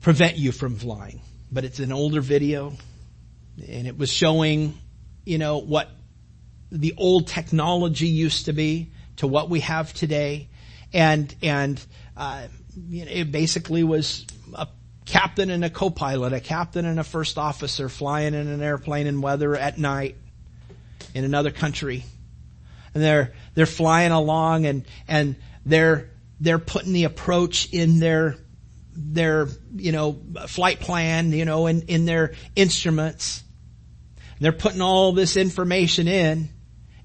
prevent 0.00 0.36
you 0.36 0.52
from 0.52 0.76
flying. 0.76 1.20
But 1.50 1.64
it's 1.64 1.80
an 1.80 1.92
older 1.92 2.20
video 2.20 2.74
and 3.68 3.86
it 3.86 3.98
was 3.98 4.10
showing, 4.10 4.78
you 5.24 5.38
know, 5.38 5.58
what 5.58 5.90
the 6.70 6.94
old 6.96 7.26
technology 7.26 8.06
used 8.06 8.46
to 8.46 8.52
be 8.52 8.92
to 9.16 9.26
what 9.26 9.50
we 9.50 9.60
have 9.60 9.92
today. 9.92 10.48
And, 10.92 11.34
and, 11.42 11.84
uh, 12.16 12.46
it 12.90 13.32
basically 13.32 13.82
was 13.82 14.24
a 14.54 14.68
captain 15.04 15.50
and 15.50 15.64
a 15.64 15.70
co-pilot, 15.70 16.32
a 16.32 16.40
captain 16.40 16.84
and 16.84 17.00
a 17.00 17.04
first 17.04 17.36
officer 17.36 17.88
flying 17.88 18.34
in 18.34 18.46
an 18.46 18.62
airplane 18.62 19.08
in 19.08 19.20
weather 19.20 19.56
at 19.56 19.76
night 19.76 20.14
in 21.14 21.24
another 21.24 21.50
country 21.50 22.04
and 22.94 23.02
they're 23.02 23.32
they're 23.54 23.66
flying 23.66 24.12
along 24.12 24.66
and 24.66 24.84
and 25.06 25.36
they're 25.64 26.10
they're 26.40 26.58
putting 26.58 26.92
the 26.92 27.04
approach 27.04 27.68
in 27.72 27.98
their 27.98 28.36
their 28.94 29.48
you 29.76 29.92
know 29.92 30.20
flight 30.46 30.80
plan 30.80 31.32
you 31.32 31.44
know 31.44 31.66
in 31.66 31.82
in 31.82 32.04
their 32.04 32.34
instruments. 32.56 33.42
They're 34.40 34.52
putting 34.52 34.80
all 34.80 35.12
this 35.12 35.36
information 35.36 36.06
in 36.06 36.48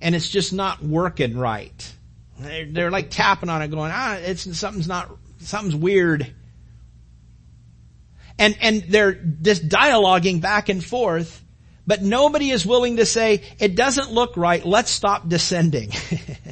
and 0.01 0.13
it's 0.13 0.29
just 0.29 0.53
not 0.53 0.83
working 0.83 1.35
right. 1.35 1.93
They're, 2.39 2.65
they're 2.65 2.91
like 2.91 3.09
tapping 3.09 3.49
on 3.49 3.61
it 3.61 3.69
going 3.69 3.91
ah 3.93 4.15
it's 4.15 4.57
something's 4.57 4.87
not 4.87 5.09
something's 5.39 5.75
weird. 5.75 6.33
And 8.39 8.57
and 8.61 8.83
they're 8.89 9.13
just 9.13 9.67
dialoguing 9.67 10.41
back 10.41 10.69
and 10.69 10.83
forth 10.83 11.42
but 11.85 12.01
nobody 12.01 12.49
is 12.49 12.65
willing 12.65 12.97
to 12.97 13.05
say, 13.05 13.43
it 13.59 13.75
doesn't 13.75 14.11
look 14.11 14.37
right, 14.37 14.65
let's 14.65 14.91
stop 14.91 15.27
descending. 15.27 15.91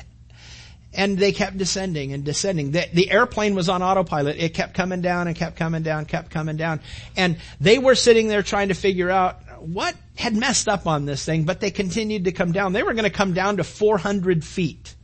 and 0.94 1.18
they 1.18 1.32
kept 1.32 1.58
descending 1.58 2.14
and 2.14 2.24
descending. 2.24 2.72
The, 2.72 2.88
the, 2.94 3.10
airplane 3.10 3.56
was 3.56 3.70
on 3.70 3.82
autopilot. 3.82 4.38
It 4.38 4.54
kept 4.54 4.74
coming 4.74 5.02
down 5.02 5.28
and 5.28 5.36
kept 5.36 5.56
coming 5.56 5.84
down, 5.84 6.06
kept 6.06 6.32
coming 6.32 6.58
down. 6.58 6.82
And 7.16 7.38
they 7.60 7.80
were 7.80 7.96
sitting 7.96 8.28
there 8.28 8.44
trying 8.44 8.68
to 8.68 8.74
figure 8.74 9.10
out 9.10 9.40
what 9.60 9.96
had 10.16 10.36
messed 10.36 10.68
up 10.68 10.88
on 10.88 11.06
this 11.06 11.24
thing, 11.24 11.46
but 11.46 11.60
they 11.60 11.72
continued 11.72 12.26
to 12.26 12.32
come 12.32 12.52
down. 12.52 12.74
They 12.74 12.84
were 12.84 12.94
going 12.94 13.06
to 13.06 13.10
come 13.10 13.34
down 13.34 13.58
to 13.58 13.64
400 13.64 14.44
feet 14.44 14.96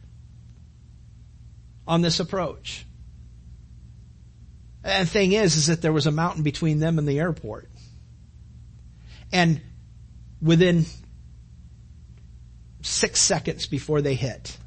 on 1.87 2.01
this 2.01 2.19
approach. 2.19 2.85
And 4.83 5.07
the 5.07 5.11
thing 5.11 5.31
is, 5.31 5.55
is 5.55 5.67
that 5.67 5.81
there 5.81 5.93
was 5.93 6.07
a 6.07 6.11
mountain 6.11 6.43
between 6.43 6.79
them 6.79 6.97
and 6.97 7.07
the 7.07 7.19
airport. 7.19 7.69
And 9.31 9.61
within 10.41 10.85
six 12.81 13.21
seconds 13.21 13.65
before 13.65 14.01
they 14.01 14.15
hit, 14.15 14.57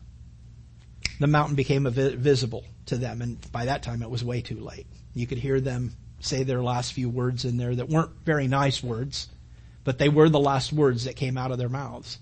the 1.18 1.26
mountain 1.26 1.54
became 1.54 1.88
visible 1.88 2.64
to 2.86 2.96
them. 2.96 3.22
And 3.22 3.52
by 3.52 3.66
that 3.66 3.82
time, 3.82 4.02
it 4.02 4.10
was 4.10 4.24
way 4.24 4.40
too 4.40 4.60
late. 4.60 4.86
You 5.14 5.26
could 5.26 5.38
hear 5.38 5.60
them 5.60 5.92
say 6.20 6.42
their 6.42 6.62
last 6.62 6.92
few 6.92 7.08
words 7.08 7.44
in 7.44 7.56
there 7.56 7.74
that 7.74 7.88
weren't 7.88 8.10
very 8.24 8.46
nice 8.46 8.82
words, 8.82 9.28
but 9.84 9.98
they 9.98 10.08
were 10.08 10.28
the 10.28 10.40
last 10.40 10.72
words 10.72 11.04
that 11.04 11.16
came 11.16 11.38
out 11.38 11.50
of 11.50 11.58
their 11.58 11.68
mouths. 11.68 12.18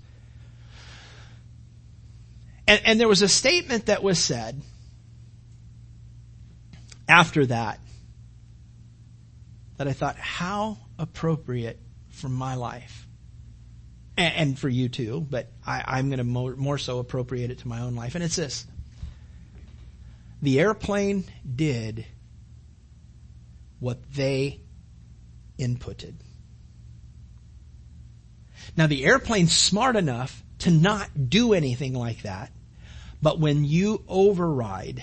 And, 2.66 2.80
and 2.84 3.00
there 3.00 3.08
was 3.08 3.22
a 3.22 3.28
statement 3.28 3.86
that 3.86 4.02
was 4.02 4.18
said 4.18 4.60
after 7.08 7.46
that 7.46 7.80
that 9.78 9.88
I 9.88 9.92
thought, 9.92 10.16
how 10.16 10.76
appropriate 10.98 11.78
for 12.10 12.28
my 12.28 12.56
life 12.56 13.07
and, 14.18 14.34
and 14.34 14.58
for 14.58 14.68
you 14.68 14.88
too, 14.88 15.24
but 15.30 15.48
I, 15.66 15.82
I'm 15.86 16.08
going 16.08 16.18
to 16.18 16.24
more, 16.24 16.56
more 16.56 16.76
so 16.76 16.98
appropriate 16.98 17.50
it 17.50 17.60
to 17.60 17.68
my 17.68 17.80
own 17.80 17.94
life. 17.94 18.16
And 18.16 18.24
it's 18.24 18.36
this. 18.36 18.66
The 20.42 20.60
airplane 20.60 21.24
did 21.54 22.04
what 23.80 24.12
they 24.12 24.60
inputted. 25.58 26.14
Now 28.76 28.86
the 28.86 29.04
airplane's 29.04 29.56
smart 29.56 29.96
enough 29.96 30.42
to 30.60 30.70
not 30.70 31.30
do 31.30 31.54
anything 31.54 31.94
like 31.94 32.22
that, 32.22 32.52
but 33.22 33.38
when 33.40 33.64
you 33.64 34.04
override 34.08 35.02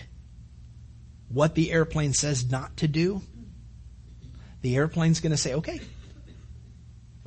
what 1.30 1.56
the 1.56 1.72
airplane 1.72 2.14
says 2.14 2.50
not 2.50 2.78
to 2.78 2.88
do, 2.88 3.22
the 4.62 4.76
airplane's 4.76 5.20
gonna 5.20 5.38
say, 5.38 5.56
okay, 5.56 5.82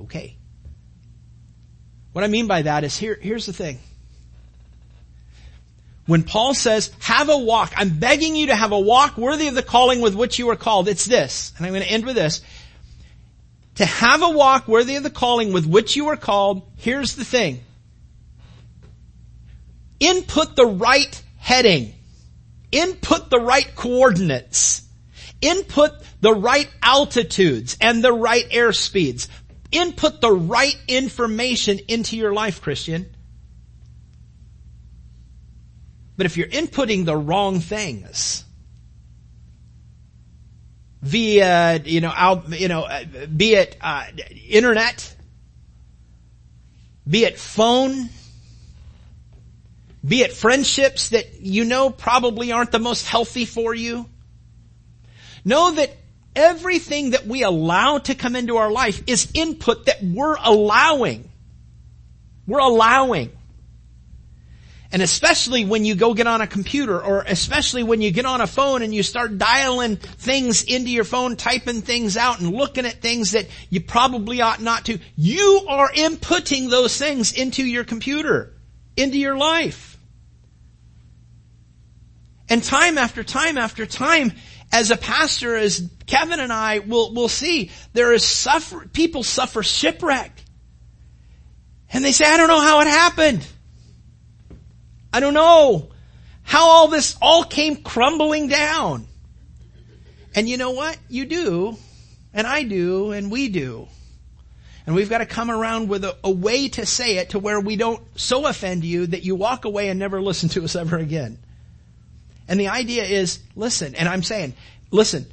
okay. 0.00 0.38
What 2.18 2.24
I 2.24 2.28
mean 2.30 2.48
by 2.48 2.62
that 2.62 2.82
is 2.82 2.96
here, 2.96 3.16
here's 3.22 3.46
the 3.46 3.52
thing. 3.52 3.78
When 6.06 6.24
Paul 6.24 6.52
says, 6.52 6.90
have 6.98 7.28
a 7.28 7.38
walk, 7.38 7.72
I'm 7.76 8.00
begging 8.00 8.34
you 8.34 8.48
to 8.48 8.56
have 8.56 8.72
a 8.72 8.80
walk 8.80 9.16
worthy 9.16 9.46
of 9.46 9.54
the 9.54 9.62
calling 9.62 10.00
with 10.00 10.16
which 10.16 10.36
you 10.36 10.50
are 10.50 10.56
called. 10.56 10.88
It's 10.88 11.04
this, 11.04 11.52
and 11.56 11.64
I'm 11.64 11.72
going 11.72 11.84
to 11.84 11.88
end 11.88 12.04
with 12.04 12.16
this. 12.16 12.42
To 13.76 13.84
have 13.84 14.24
a 14.24 14.30
walk 14.30 14.66
worthy 14.66 14.96
of 14.96 15.04
the 15.04 15.10
calling 15.10 15.52
with 15.52 15.64
which 15.64 15.94
you 15.94 16.08
are 16.08 16.16
called, 16.16 16.68
here's 16.78 17.14
the 17.14 17.24
thing. 17.24 17.60
Input 20.00 20.56
the 20.56 20.66
right 20.66 21.22
heading. 21.36 21.94
Input 22.72 23.30
the 23.30 23.38
right 23.38 23.76
coordinates. 23.76 24.82
Input 25.40 25.92
the 26.20 26.34
right 26.34 26.68
altitudes 26.82 27.76
and 27.80 28.02
the 28.02 28.12
right 28.12 28.48
air 28.50 28.72
speeds. 28.72 29.28
Input 29.70 30.20
the 30.20 30.32
right 30.32 30.76
information 30.88 31.78
into 31.88 32.16
your 32.16 32.32
life, 32.32 32.62
Christian. 32.62 33.14
But 36.16 36.26
if 36.26 36.36
you're 36.36 36.48
inputting 36.48 37.04
the 37.04 37.16
wrong 37.16 37.60
things, 37.60 38.44
via, 41.02 41.80
you 41.84 42.00
know, 42.00 42.12
out, 42.14 42.48
you 42.58 42.68
know, 42.68 42.82
uh, 42.82 43.04
be 43.26 43.54
it 43.54 43.76
uh, 43.80 44.06
internet, 44.48 45.14
be 47.08 47.24
it 47.24 47.38
phone, 47.38 48.08
be 50.06 50.22
it 50.22 50.32
friendships 50.32 51.10
that 51.10 51.40
you 51.40 51.64
know 51.64 51.90
probably 51.90 52.52
aren't 52.52 52.72
the 52.72 52.78
most 52.78 53.06
healthy 53.06 53.44
for 53.44 53.74
you. 53.74 54.08
Know 55.44 55.72
that 55.72 55.96
everything 56.34 57.10
that 57.10 57.26
we 57.26 57.42
allow 57.42 57.98
to 57.98 58.14
come 58.14 58.36
into 58.36 58.56
our 58.56 58.70
life 58.70 59.02
is 59.06 59.30
input 59.34 59.86
that 59.86 60.02
we're 60.02 60.36
allowing. 60.36 61.28
We're 62.46 62.60
allowing. 62.60 63.32
And 64.90 65.02
especially 65.02 65.66
when 65.66 65.84
you 65.84 65.94
go 65.94 66.14
get 66.14 66.26
on 66.26 66.40
a 66.40 66.46
computer 66.46 66.98
or 66.98 67.22
especially 67.26 67.82
when 67.82 68.00
you 68.00 68.10
get 68.10 68.24
on 68.24 68.40
a 68.40 68.46
phone 68.46 68.80
and 68.80 68.94
you 68.94 69.02
start 69.02 69.36
dialing 69.36 69.96
things 69.96 70.62
into 70.62 70.88
your 70.88 71.04
phone, 71.04 71.36
typing 71.36 71.82
things 71.82 72.16
out 72.16 72.40
and 72.40 72.54
looking 72.54 72.86
at 72.86 73.02
things 73.02 73.32
that 73.32 73.48
you 73.68 73.82
probably 73.82 74.40
ought 74.40 74.62
not 74.62 74.86
to, 74.86 74.98
you 75.14 75.66
are 75.68 75.90
inputting 75.90 76.70
those 76.70 76.96
things 76.96 77.32
into 77.32 77.62
your 77.62 77.84
computer, 77.84 78.54
into 78.96 79.18
your 79.18 79.36
life. 79.36 79.98
And 82.48 82.64
time 82.64 82.96
after 82.96 83.22
time 83.22 83.58
after 83.58 83.84
time, 83.84 84.32
as 84.72 84.90
a 84.90 84.96
pastor, 84.96 85.56
as 85.56 85.88
Kevin 86.06 86.40
and 86.40 86.52
I 86.52 86.80
will, 86.80 87.14
will 87.14 87.28
see, 87.28 87.70
there 87.92 88.12
is 88.12 88.24
suffer, 88.24 88.86
people 88.88 89.22
suffer 89.22 89.62
shipwreck. 89.62 90.32
And 91.92 92.04
they 92.04 92.12
say, 92.12 92.26
I 92.26 92.36
don't 92.36 92.48
know 92.48 92.60
how 92.60 92.80
it 92.80 92.86
happened. 92.86 93.46
I 95.12 95.20
don't 95.20 95.34
know 95.34 95.90
how 96.42 96.68
all 96.68 96.88
this 96.88 97.16
all 97.20 97.44
came 97.44 97.76
crumbling 97.76 98.48
down. 98.48 99.06
And 100.34 100.48
you 100.48 100.56
know 100.58 100.72
what? 100.72 100.98
You 101.08 101.24
do, 101.24 101.76
and 102.34 102.46
I 102.46 102.62
do, 102.62 103.12
and 103.12 103.30
we 103.30 103.48
do. 103.48 103.88
And 104.86 104.94
we've 104.94 105.10
got 105.10 105.18
to 105.18 105.26
come 105.26 105.50
around 105.50 105.88
with 105.88 106.04
a, 106.04 106.16
a, 106.24 106.30
way 106.30 106.68
to 106.68 106.86
say 106.86 107.16
it 107.16 107.30
to 107.30 107.38
where 107.38 107.60
we 107.60 107.76
don't 107.76 108.02
so 108.18 108.46
offend 108.46 108.84
you 108.84 109.06
that 109.08 109.22
you 109.22 109.34
walk 109.34 109.66
away 109.66 109.88
and 109.88 109.98
never 109.98 110.22
listen 110.22 110.48
to 110.50 110.64
us 110.64 110.76
ever 110.76 110.96
again. 110.96 111.38
And 112.48 112.58
the 112.58 112.68
idea 112.68 113.04
is, 113.04 113.40
listen, 113.54 113.94
and 113.94 114.08
I'm 114.08 114.22
saying, 114.22 114.54
listen, 114.90 115.26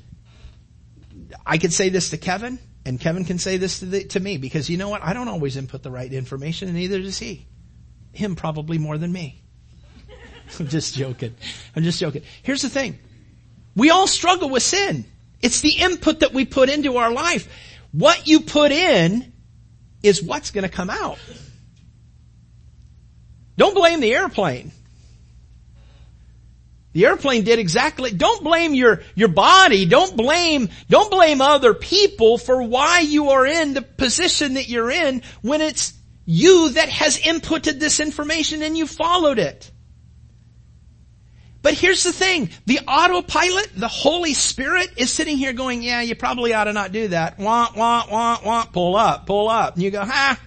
I 1.46 1.58
could 1.58 1.74
say 1.74 1.90
this 1.90 2.10
to 2.10 2.18
Kevin, 2.18 2.60
and 2.86 3.00
Kevin 3.00 3.24
can 3.24 3.40
say 3.40 3.58
this 3.58 3.80
to, 3.80 3.86
the, 3.86 4.04
to 4.06 4.20
me, 4.20 4.38
because 4.38 4.70
you 4.70 4.78
know 4.78 4.90
what? 4.90 5.02
I 5.02 5.14
don't 5.14 5.30
always 5.30 5.56
input 5.56 5.82
the 5.82 5.92
right 5.92 6.12
information, 6.12 6.68
and 6.68 6.78
neither 6.78 7.02
does 7.02 7.18
he. 7.18 7.48
Him 8.12 8.36
probably 8.36 8.78
more 8.78 8.98
than 8.98 9.12
me. 9.12 9.42
I'm 10.60 10.68
just 10.68 10.96
joking. 10.96 11.34
I'm 11.76 11.84
just 11.84 12.00
joking. 12.00 12.24
Here's 12.44 12.62
the 12.62 12.70
thing. 12.70 13.00
We 13.76 13.90
all 13.90 14.08
struggle 14.08 14.50
with 14.50 14.64
sin. 14.64 15.06
It's 15.42 15.62
the 15.62 15.72
input 15.72 16.20
that 16.20 16.34
we 16.34 16.46
put 16.46 16.70
into 16.70 16.98
our 16.98 17.12
life. 17.12 17.48
What 17.92 18.28
you 18.28 18.42
put 18.42 18.72
in 18.72 19.34
is 20.04 20.22
what's 20.22 20.52
to 20.52 20.70
come 20.70 20.90
out. 20.90 21.18
Don't 23.58 23.74
blame 23.74 24.02
the 24.02 24.14
airplane. 24.14 24.72
The 26.96 27.08
airplane 27.08 27.44
did 27.44 27.60
exactly, 27.60 28.12
don't 28.12 28.42
blame 28.42 28.74
your, 28.74 29.02
your 29.16 29.28
body, 29.28 29.86
don't 29.86 30.16
blame, 30.16 30.70
don't 30.90 31.12
blame 31.12 31.42
other 31.42 31.74
people 31.74 32.38
for 32.38 32.64
why 32.64 33.02
you 33.02 33.32
are 33.32 33.46
in 33.46 33.74
the 33.74 33.82
position 33.82 34.54
that 34.54 34.70
you're 34.70 34.90
in 34.90 35.22
when 35.42 35.60
it's 35.60 35.92
you 36.26 36.70
that 36.70 36.88
has 36.88 37.20
inputted 37.20 37.82
this 37.82 38.00
information 38.00 38.64
and 38.64 38.78
you 38.78 38.88
followed 38.88 39.40
it. 39.40 39.70
But 41.62 41.74
here's 41.74 42.04
the 42.06 42.14
thing, 42.14 42.50
the 42.66 42.80
autopilot, 42.88 43.72
the 43.76 43.90
Holy 43.90 44.34
Spirit 44.34 44.88
is 44.96 45.12
sitting 45.12 45.36
here 45.36 45.52
going, 45.52 45.84
yeah, 45.84 46.00
you 46.00 46.16
probably 46.16 46.54
ought 46.54 46.64
to 46.64 46.72
not 46.72 46.94
do 46.94 47.10
that. 47.10 47.38
Wah, 47.38 47.72
wah, 47.76 48.06
wah, 48.10 48.40
wah, 48.42 48.66
pull 48.72 48.96
up, 48.96 49.26
pull 49.26 49.50
up. 49.50 49.74
And 49.74 49.84
you 49.84 49.92
go, 49.92 50.06
ha. 50.06 50.40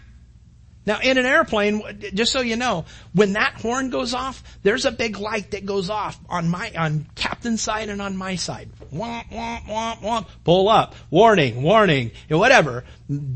Now 0.88 1.00
in 1.00 1.18
an 1.18 1.26
airplane, 1.26 1.82
just 2.14 2.32
so 2.32 2.40
you 2.40 2.56
know, 2.56 2.86
when 3.12 3.34
that 3.34 3.60
horn 3.60 3.90
goes 3.90 4.14
off, 4.14 4.42
there's 4.62 4.86
a 4.86 4.90
big 4.90 5.18
light 5.18 5.50
that 5.50 5.66
goes 5.66 5.90
off 5.90 6.18
on 6.30 6.48
my, 6.48 6.72
on 6.74 7.06
captain's 7.14 7.60
side 7.60 7.90
and 7.90 8.00
on 8.00 8.16
my 8.16 8.36
side. 8.36 8.70
Wah, 8.90 9.22
wah, 9.30 9.60
wah, 9.68 9.96
wah, 10.02 10.24
pull 10.44 10.70
up, 10.70 10.94
warning, 11.10 11.62
warning, 11.62 12.06
you 12.06 12.12
know, 12.30 12.38
whatever, 12.38 12.84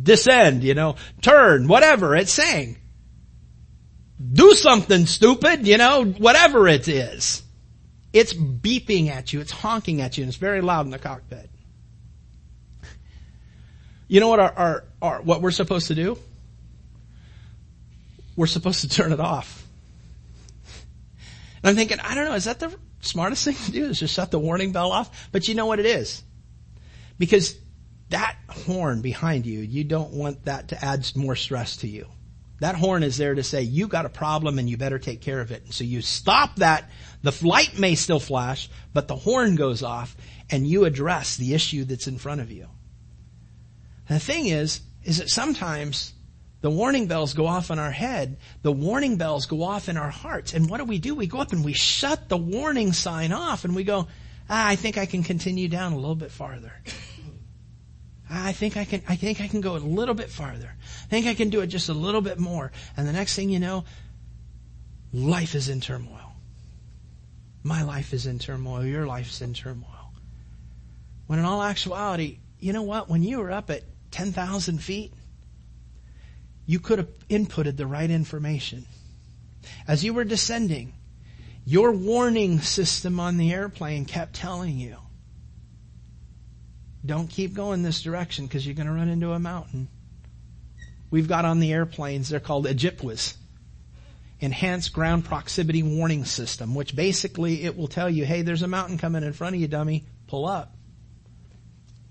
descend, 0.03 0.65
you 0.65 0.73
know, 0.73 0.97
turn, 1.21 1.69
whatever 1.69 2.17
it's 2.17 2.33
saying. 2.33 2.79
Do 4.33 4.55
something 4.55 5.05
stupid, 5.05 5.67
you 5.67 5.77
know, 5.77 6.07
whatever 6.07 6.67
it 6.69 6.89
is. 6.89 7.43
It's 8.15 8.33
beeping 8.33 9.11
at 9.11 9.35
you, 9.35 9.41
it's 9.41 9.53
honking 9.53 10.01
at 10.01 10.17
you, 10.17 10.25
and 10.25 10.31
it's 10.31 10.39
very 10.39 10.63
loud 10.63 10.87
in 10.87 10.91
the 10.91 10.99
cockpit. 10.99 11.51
You 14.09 14.21
know 14.21 14.29
what 14.29 14.41
our, 14.41 14.53
our, 14.53 14.85
our, 15.03 15.21
what 15.21 15.43
we're 15.43 15.51
supposed 15.51 15.89
to 15.89 15.95
do? 15.95 16.19
We're 18.37 18.47
supposed 18.47 18.81
to 18.83 18.89
turn 18.89 19.13
it 19.13 19.21
off. 19.21 19.67
And 21.63 21.71
I'm 21.71 21.77
thinking, 21.77 22.01
I 22.01 22.15
don't 22.15 22.25
know, 22.25 22.35
is 22.35 22.45
that 22.45 22.61
the 22.61 22.75
smartest 23.01 23.45
thing 23.45 23.55
to 23.55 23.73
do? 23.73 23.87
Is 23.87 24.01
just 24.01 24.15
shut 24.15 24.31
the 24.31 24.39
warning 24.39 24.73
bell 24.73 24.91
off? 24.91 25.29
But 25.33 25.49
you 25.49 25.55
know 25.55 25.67
what 25.67 25.79
it 25.79 25.87
is? 25.87 26.23
Because 27.19 27.57
that 28.09 28.37
horn 28.49 29.01
behind 29.01 29.47
you, 29.47 29.61
you 29.61 29.85
don't 29.85 30.13
want 30.13 30.45
that 30.47 30.69
to 30.69 30.85
add 30.85 31.07
more 31.15 31.37
stress 31.37 31.79
to 31.79 31.89
you. 31.89 32.07
That 32.61 32.77
horn 32.77 33.03
is 33.03 33.17
there 33.17 33.35
to 33.35 33.43
say, 33.43 33.63
you 33.63 33.89
got 33.89 34.07
a 34.07 34.09
problem 34.09 34.59
and 34.59 34.71
you 34.71 34.77
better 34.77 34.99
take 34.99 35.21
care 35.21 35.41
of 35.41 35.51
it. 35.51 35.73
So 35.73 35.83
you 35.83 36.01
stop 36.01 36.57
that. 36.57 36.91
The 37.23 37.37
light 37.43 37.79
may 37.79 37.97
still 37.97 38.21
flash, 38.21 38.71
but 38.93 39.09
the 39.09 39.17
horn 39.17 39.57
goes 39.57 39.83
off 39.83 40.17
and 40.49 40.67
you 40.67 40.85
address 40.85 41.37
the 41.37 41.55
issue 41.55 41.85
that's 41.85 42.07
in 42.07 42.19
front 42.19 42.41
of 42.41 42.53
you. 42.53 42.69
And 44.09 44.17
the 44.17 44.25
thing 44.25 44.47
is, 44.47 44.81
is 45.03 45.19
that 45.19 45.29
sometimes 45.29 46.13
the 46.63 46.71
warning 46.71 47.09
bells 47.09 47.35
go 47.35 47.47
off 47.47 47.71
in 47.71 47.79
our 47.79 47.91
head. 47.91 48.39
The 48.63 48.73
warning 48.73 49.17
bells 49.17 49.47
go 49.47 49.63
off 49.65 49.89
in 49.89 49.97
our 49.97 50.11
hearts. 50.11 50.55
And 50.55 50.71
what 50.71 50.79
do 50.79 50.85
we 50.85 50.99
do? 50.99 51.15
We 51.15 51.27
go 51.27 51.39
up 51.39 51.53
and 51.53 51.65
we 51.65 51.73
shut 51.73 52.29
the 52.29 52.37
warning 52.37 52.93
sign 52.93 53.33
off 53.33 53.65
and 53.65 53.75
we 53.75 53.83
go, 53.83 54.07
ah, 54.49 54.69
I 54.69 54.77
think 54.77 54.97
I 54.97 55.05
can 55.05 55.25
continue 55.25 55.69
down 55.69 55.93
a 55.93 55.97
little 55.97 56.15
bit 56.15 56.31
farther. 56.31 56.73
I 58.31 58.53
think 58.53 58.77
I 58.77 58.85
can, 58.85 59.03
I 59.09 59.17
think 59.17 59.41
I 59.41 59.49
can 59.49 59.61
go 59.61 59.77
a 59.77 59.79
little 59.79 60.15
bit 60.15 60.31
farther. 60.31 60.73
I 61.05 61.07
think 61.09 61.27
I 61.27 61.35
can 61.35 61.51
do 61.51 61.61
it 61.61 61.67
just 61.67 61.89
a 61.89 61.95
little 61.95 62.23
bit 62.23 62.39
more. 62.39 62.71
And 62.97 63.07
the 63.07 63.13
next 63.13 63.35
thing 63.35 63.51
you 63.51 63.59
know, 63.59 63.85
life 65.13 65.57
is 65.57 65.69
in 65.69 65.81
turmoil. 65.81 66.33
My 67.65 67.83
life 67.83 68.15
is 68.15 68.27
in 68.27 68.39
turmoil. 68.39 68.87
Your 68.87 69.05
life's 69.05 69.43
in 69.43 69.53
turmoil. 69.53 70.13
When 71.27 71.41
in 71.41 71.45
all 71.45 71.63
actuality, 71.63 72.39
you 72.61 72.73
know 72.73 72.83
what? 72.83 73.09
When 73.09 73.23
you 73.25 73.41
were 73.41 73.51
up 73.51 73.69
at 73.69 73.83
10,000 74.13 74.79
feet, 74.79 75.13
you 76.67 76.79
could 76.81 76.99
have 76.99 77.29
inputted 77.29 77.77
the 77.77 77.87
right 77.87 78.11
information. 78.11 78.87
As 79.87 80.05
you 80.05 80.15
were 80.15 80.25
descending, 80.25 80.93
your 81.65 81.93
warning 81.93 82.61
system 82.61 83.21
on 83.21 83.37
the 83.37 83.53
airplane 83.53 84.05
kept 84.05 84.35
telling 84.35 84.79
you, 84.79 84.97
don't 87.05 87.29
keep 87.29 87.55
going 87.55 87.83
this 87.83 88.03
direction 88.03 88.47
because 88.47 88.65
you're 88.67 88.77
going 88.77 88.87
to 88.87 88.93
run 88.93 89.09
into 89.09 89.33
a 89.33 89.39
mountain. 89.39 89.89
We've 91.11 91.29
got 91.29 91.45
on 91.45 91.61
the 91.61 91.73
airplanes, 91.73 92.29
they're 92.29 92.41
called 92.41 92.67
Ojibwas. 92.67 93.37
enhanced 94.43 94.93
ground 94.93 95.25
proximity 95.25 95.83
warning 95.83 96.25
system, 96.25 96.75
which 96.75 96.97
basically 96.97 97.63
it 97.63 97.77
will 97.77 97.89
tell 97.89 98.11
you, 98.11 98.25
hey, 98.25 98.43
there's 98.43 98.63
a 98.63 98.69
mountain 98.69 98.99
coming 98.99 99.23
in 99.23 99.33
front 99.33 99.55
of 99.55 99.61
you, 99.61 99.69
dummy. 99.69 100.05
Pull 100.27 100.47
up. 100.47 100.75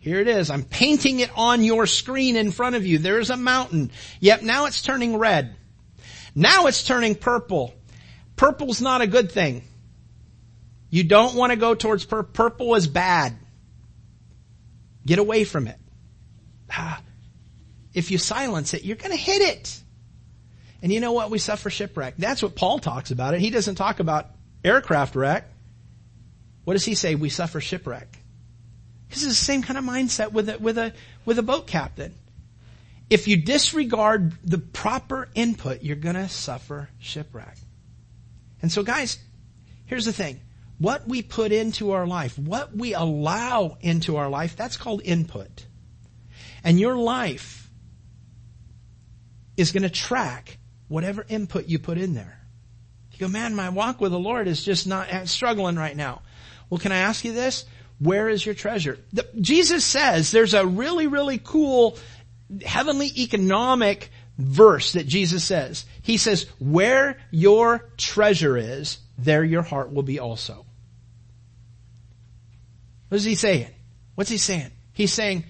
Here 0.01 0.19
it 0.19 0.27
is. 0.27 0.49
I'm 0.49 0.63
painting 0.63 1.19
it 1.19 1.29
on 1.35 1.63
your 1.63 1.85
screen 1.85 2.35
in 2.35 2.51
front 2.51 2.75
of 2.75 2.85
you. 2.85 2.97
There's 2.97 3.29
a 3.29 3.37
mountain. 3.37 3.91
Yep, 4.19 4.41
now 4.41 4.65
it's 4.65 4.81
turning 4.81 5.15
red. 5.15 5.55
Now 6.33 6.65
it's 6.65 6.83
turning 6.83 7.13
purple. 7.13 7.75
Purple's 8.35 8.81
not 8.81 9.01
a 9.01 9.07
good 9.07 9.31
thing. 9.31 9.61
You 10.89 11.03
don't 11.03 11.35
want 11.35 11.51
to 11.51 11.55
go 11.55 11.75
towards 11.75 12.03
purple. 12.03 12.33
Purple 12.33 12.73
is 12.73 12.87
bad. 12.87 13.37
Get 15.05 15.19
away 15.19 15.43
from 15.43 15.67
it. 15.67 15.77
Ah, 16.71 16.99
if 17.93 18.09
you 18.09 18.17
silence 18.17 18.73
it, 18.73 18.83
you're 18.83 18.97
going 18.97 19.11
to 19.11 19.17
hit 19.17 19.41
it. 19.41 19.81
And 20.81 20.91
you 20.91 20.99
know 20.99 21.11
what? 21.11 21.29
We 21.29 21.37
suffer 21.37 21.69
shipwreck. 21.69 22.15
That's 22.17 22.41
what 22.41 22.55
Paul 22.55 22.79
talks 22.79 23.11
about 23.11 23.35
it. 23.35 23.39
He 23.39 23.51
doesn't 23.51 23.75
talk 23.75 23.99
about 23.99 24.31
aircraft 24.63 25.15
wreck. 25.15 25.47
What 26.63 26.73
does 26.73 26.85
he 26.85 26.95
say? 26.95 27.13
We 27.13 27.29
suffer 27.29 27.61
shipwreck. 27.61 28.17
This 29.11 29.23
is 29.23 29.29
the 29.29 29.45
same 29.45 29.61
kind 29.61 29.77
of 29.77 29.83
mindset 29.85 30.31
with 30.31 30.49
a, 30.49 30.57
with 30.57 30.77
a, 30.77 30.93
with 31.25 31.37
a 31.37 31.43
boat 31.43 31.67
captain. 31.67 32.15
If 33.09 33.27
you 33.27 33.35
disregard 33.35 34.33
the 34.43 34.57
proper 34.57 35.27
input, 35.35 35.83
you're 35.83 35.97
gonna 35.97 36.29
suffer 36.29 36.89
shipwreck. 36.97 37.57
And 38.61 38.71
so 38.71 38.83
guys, 38.83 39.19
here's 39.85 40.05
the 40.05 40.13
thing. 40.13 40.39
What 40.77 41.07
we 41.07 41.21
put 41.21 41.51
into 41.51 41.91
our 41.91 42.07
life, 42.07 42.39
what 42.39 42.75
we 42.75 42.93
allow 42.93 43.77
into 43.81 44.15
our 44.15 44.29
life, 44.29 44.55
that's 44.55 44.77
called 44.77 45.01
input. 45.03 45.65
And 46.63 46.79
your 46.79 46.95
life 46.95 47.69
is 49.57 49.73
gonna 49.73 49.89
track 49.89 50.57
whatever 50.87 51.25
input 51.27 51.67
you 51.67 51.79
put 51.79 51.97
in 51.97 52.13
there. 52.13 52.39
You 53.11 53.19
go, 53.19 53.27
man, 53.27 53.55
my 53.55 53.69
walk 53.69 53.99
with 53.99 54.13
the 54.13 54.19
Lord 54.19 54.47
is 54.47 54.63
just 54.63 54.87
not 54.87 55.11
eh, 55.11 55.25
struggling 55.25 55.75
right 55.75 55.97
now. 55.97 56.21
Well, 56.69 56.79
can 56.79 56.93
I 56.93 56.99
ask 56.99 57.25
you 57.25 57.33
this? 57.33 57.65
Where 58.01 58.29
is 58.29 58.43
your 58.43 58.55
treasure? 58.55 58.97
The, 59.13 59.27
Jesus 59.39 59.85
says 59.85 60.31
there's 60.31 60.55
a 60.55 60.65
really, 60.65 61.05
really 61.05 61.37
cool 61.37 61.99
heavenly 62.65 63.11
economic 63.15 64.11
verse 64.39 64.93
that 64.93 65.05
Jesus 65.05 65.43
says. 65.43 65.85
He 66.01 66.17
says, 66.17 66.47
where 66.59 67.17
your 67.29 67.87
treasure 67.97 68.57
is, 68.57 68.97
there 69.19 69.43
your 69.43 69.61
heart 69.61 69.93
will 69.93 70.01
be 70.01 70.19
also. 70.19 70.65
What 73.09 73.17
is 73.17 73.23
he 73.23 73.35
saying? 73.35 73.69
What's 74.15 74.31
he 74.31 74.39
saying? 74.39 74.71
He's 74.93 75.13
saying, 75.13 75.43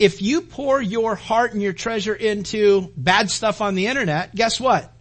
if 0.00 0.20
you 0.20 0.40
pour 0.40 0.82
your 0.82 1.14
heart 1.14 1.52
and 1.52 1.62
your 1.62 1.72
treasure 1.72 2.14
into 2.14 2.90
bad 2.96 3.30
stuff 3.30 3.60
on 3.60 3.76
the 3.76 3.86
internet, 3.86 4.34
guess 4.34 4.58
what? 4.58 4.92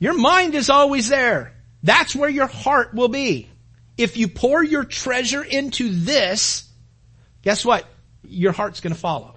Your 0.00 0.18
mind 0.18 0.56
is 0.56 0.68
always 0.68 1.08
there. 1.08 1.54
That's 1.84 2.16
where 2.16 2.28
your 2.28 2.48
heart 2.48 2.92
will 2.92 3.08
be 3.08 3.49
if 4.00 4.16
you 4.16 4.28
pour 4.28 4.64
your 4.64 4.84
treasure 4.84 5.44
into 5.44 5.90
this, 5.90 6.66
guess 7.42 7.66
what? 7.66 7.86
Your 8.26 8.50
heart's 8.50 8.80
gonna 8.80 8.94
follow. 8.94 9.36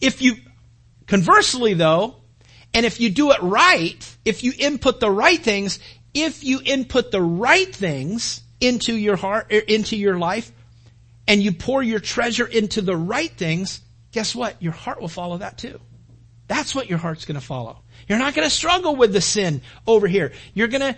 If 0.00 0.22
you, 0.22 0.36
conversely 1.08 1.74
though, 1.74 2.14
and 2.72 2.86
if 2.86 3.00
you 3.00 3.10
do 3.10 3.32
it 3.32 3.42
right, 3.42 4.16
if 4.24 4.44
you 4.44 4.52
input 4.56 5.00
the 5.00 5.10
right 5.10 5.42
things, 5.42 5.80
if 6.14 6.44
you 6.44 6.60
input 6.64 7.10
the 7.10 7.20
right 7.20 7.74
things 7.74 8.42
into 8.60 8.94
your 8.94 9.16
heart, 9.16 9.52
er, 9.52 9.58
into 9.58 9.96
your 9.96 10.18
life, 10.18 10.52
and 11.26 11.42
you 11.42 11.50
pour 11.50 11.82
your 11.82 11.98
treasure 11.98 12.46
into 12.46 12.80
the 12.80 12.96
right 12.96 13.32
things, 13.32 13.80
guess 14.12 14.36
what? 14.36 14.62
Your 14.62 14.72
heart 14.72 15.00
will 15.00 15.08
follow 15.08 15.38
that 15.38 15.58
too. 15.58 15.80
That's 16.46 16.76
what 16.76 16.88
your 16.88 16.98
heart's 16.98 17.24
gonna 17.24 17.40
follow. 17.40 17.80
You're 18.08 18.20
not 18.20 18.34
gonna 18.34 18.50
struggle 18.50 18.94
with 18.94 19.12
the 19.12 19.20
sin 19.20 19.62
over 19.84 20.06
here. 20.06 20.30
You're 20.54 20.68
gonna, 20.68 20.96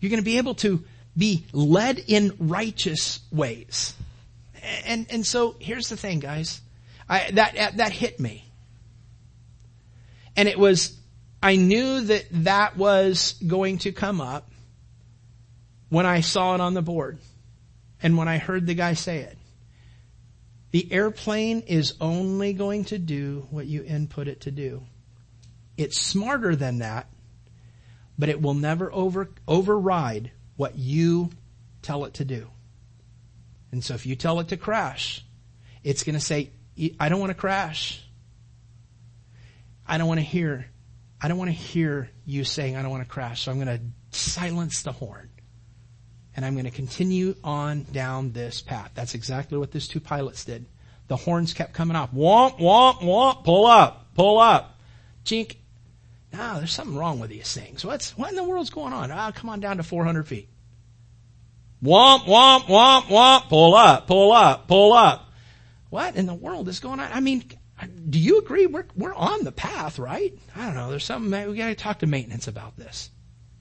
you're 0.00 0.10
gonna 0.10 0.22
be 0.22 0.38
able 0.38 0.54
to 0.56 0.84
be 1.16 1.44
led 1.52 1.98
in 2.06 2.34
righteous 2.38 3.20
ways. 3.30 3.94
And, 4.84 5.06
and 5.10 5.26
so 5.26 5.56
here's 5.58 5.88
the 5.88 5.96
thing, 5.96 6.20
guys. 6.20 6.60
I, 7.08 7.30
that, 7.32 7.76
that 7.76 7.92
hit 7.92 8.20
me. 8.20 8.44
And 10.36 10.48
it 10.48 10.58
was, 10.58 10.96
I 11.42 11.56
knew 11.56 12.02
that 12.02 12.26
that 12.44 12.76
was 12.76 13.34
going 13.46 13.78
to 13.78 13.92
come 13.92 14.20
up 14.20 14.50
when 15.88 16.06
I 16.06 16.20
saw 16.20 16.54
it 16.54 16.60
on 16.60 16.74
the 16.74 16.82
board 16.82 17.18
and 18.02 18.16
when 18.16 18.28
I 18.28 18.38
heard 18.38 18.66
the 18.66 18.74
guy 18.74 18.94
say 18.94 19.18
it. 19.18 19.36
The 20.70 20.90
airplane 20.92 21.60
is 21.66 21.94
only 22.00 22.52
going 22.52 22.84
to 22.86 22.98
do 22.98 23.46
what 23.50 23.66
you 23.66 23.82
input 23.82 24.28
it 24.28 24.42
to 24.42 24.52
do. 24.52 24.84
It's 25.76 26.00
smarter 26.00 26.54
than 26.54 26.78
that, 26.78 27.08
but 28.18 28.28
it 28.28 28.40
will 28.40 28.54
never 28.54 28.92
over, 28.92 29.30
override 29.48 30.30
what 30.60 30.76
you 30.76 31.30
tell 31.80 32.04
it 32.04 32.12
to 32.12 32.24
do. 32.26 32.46
And 33.72 33.82
so 33.82 33.94
if 33.94 34.04
you 34.04 34.14
tell 34.14 34.40
it 34.40 34.48
to 34.48 34.58
crash, 34.58 35.24
it's 35.82 36.02
going 36.02 36.16
to 36.16 36.20
say, 36.20 36.50
I 37.00 37.08
don't 37.08 37.18
want 37.18 37.30
to 37.30 37.34
crash. 37.34 38.04
I 39.86 39.96
don't 39.96 40.06
want 40.06 40.20
to 40.20 40.24
hear, 40.24 40.66
I 41.18 41.28
don't 41.28 41.38
want 41.38 41.48
to 41.48 41.56
hear 41.56 42.10
you 42.26 42.44
saying, 42.44 42.76
I 42.76 42.82
don't 42.82 42.90
want 42.90 43.02
to 43.02 43.08
crash. 43.08 43.40
So 43.40 43.50
I'm 43.50 43.56
going 43.58 43.78
to 43.78 43.80
silence 44.14 44.82
the 44.82 44.92
horn. 44.92 45.30
And 46.36 46.44
I'm 46.44 46.52
going 46.52 46.66
to 46.66 46.70
continue 46.70 47.36
on 47.42 47.84
down 47.84 48.32
this 48.32 48.60
path. 48.60 48.90
That's 48.92 49.14
exactly 49.14 49.56
what 49.56 49.72
these 49.72 49.88
two 49.88 49.98
pilots 49.98 50.44
did. 50.44 50.66
The 51.08 51.16
horns 51.16 51.54
kept 51.54 51.72
coming 51.72 51.96
up. 51.96 52.14
Womp, 52.14 52.58
womp, 52.58 52.98
womp, 52.98 53.44
pull 53.44 53.64
up, 53.64 54.14
pull 54.14 54.38
up. 54.38 54.78
Chink, 55.24 55.56
no, 56.32 56.58
there's 56.58 56.72
something 56.72 56.96
wrong 56.96 57.18
with 57.18 57.30
these 57.30 57.52
things. 57.52 57.84
What's, 57.84 58.16
what 58.16 58.30
in 58.30 58.36
the 58.36 58.44
world's 58.44 58.70
going 58.70 58.92
on? 58.92 59.10
Ah, 59.10 59.32
come 59.32 59.50
on 59.50 59.60
down 59.60 59.78
to 59.78 59.82
400 59.82 60.28
feet. 60.28 60.48
Womp, 61.82 62.24
womp, 62.24 62.62
womp, 62.64 63.04
womp, 63.04 63.48
pull 63.48 63.74
up, 63.74 64.06
pull 64.06 64.32
up, 64.32 64.68
pull 64.68 64.92
up. 64.92 65.32
What 65.88 66.14
in 66.16 66.26
the 66.26 66.34
world 66.34 66.68
is 66.68 66.78
going 66.78 67.00
on? 67.00 67.10
I 67.12 67.20
mean, 67.20 67.44
do 68.08 68.18
you 68.18 68.38
agree 68.38 68.66
we're, 68.66 68.86
we're 68.94 69.14
on 69.14 69.44
the 69.44 69.52
path, 69.52 69.98
right? 69.98 70.32
I 70.54 70.66
don't 70.66 70.74
know. 70.74 70.90
There's 70.90 71.04
something, 71.04 71.50
we 71.50 71.56
gotta 71.56 71.74
talk 71.74 72.00
to 72.00 72.06
maintenance 72.06 72.48
about 72.48 72.76
this. 72.76 73.10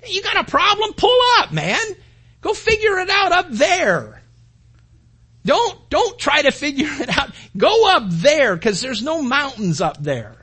You 0.08 0.21
got 0.21 0.38
a 0.38 0.49
problem? 0.49 0.93
Pull 0.93 1.17
up, 1.39 1.51
man. 1.51 1.82
Go 2.41 2.53
figure 2.53 2.99
it 2.99 3.10
out 3.10 3.32
up 3.32 3.47
there. 3.49 4.21
Don't, 5.45 5.89
don't 5.89 6.19
try 6.19 6.41
to 6.41 6.51
figure 6.51 6.88
it 6.89 7.17
out. 7.17 7.32
Go 7.58 7.95
up 7.95 8.03
there 8.08 8.55
because 8.55 8.82
there's 8.82 9.01
no 9.01 9.21
mountains 9.21 9.82
up 9.82 10.01
there. 10.01 10.38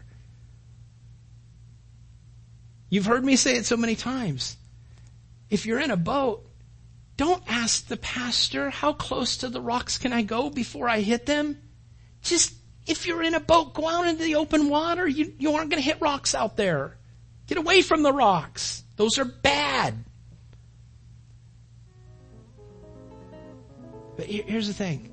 You've 2.89 3.07
heard 3.07 3.25
me 3.25 3.37
say 3.37 3.57
it 3.57 3.67
so 3.67 3.77
many 3.77 3.97
times. 3.97 4.57
If 5.51 5.67
you're 5.67 5.81
in 5.81 5.91
a 5.91 5.97
boat, 5.97 6.47
don't 7.17 7.43
ask 7.49 7.87
the 7.87 7.97
pastor, 7.97 8.71
how 8.71 8.93
close 8.93 9.39
to 9.39 9.49
the 9.49 9.61
rocks 9.61 9.99
can 9.99 10.13
I 10.13 10.23
go 10.23 10.51
before 10.51 10.89
I 10.89 11.01
hit 11.01 11.27
them? 11.27 11.61
Just, 12.23 12.55
if 12.87 13.07
you're 13.07 13.23
in 13.23 13.35
a 13.35 13.41
boat, 13.41 13.75
go 13.75 13.89
out 13.89 14.07
into 14.07 14.23
the 14.23 14.37
open 14.37 14.69
water. 14.69 15.07
You, 15.07 15.33
you 15.39 15.55
aren't 15.55 15.71
going 15.71 15.83
to 15.83 15.87
hit 15.87 16.01
rocks 16.01 16.35
out 16.35 16.57
there. 16.57 16.97
Get 17.47 17.59
away 17.59 17.83
from 17.83 18.03
the 18.03 18.13
rocks. 18.13 18.83
Those 18.97 19.19
are 19.19 19.25
bad. 19.25 19.95
But 24.17 24.27
here's 24.27 24.67
the 24.67 24.75
thing. 24.75 25.13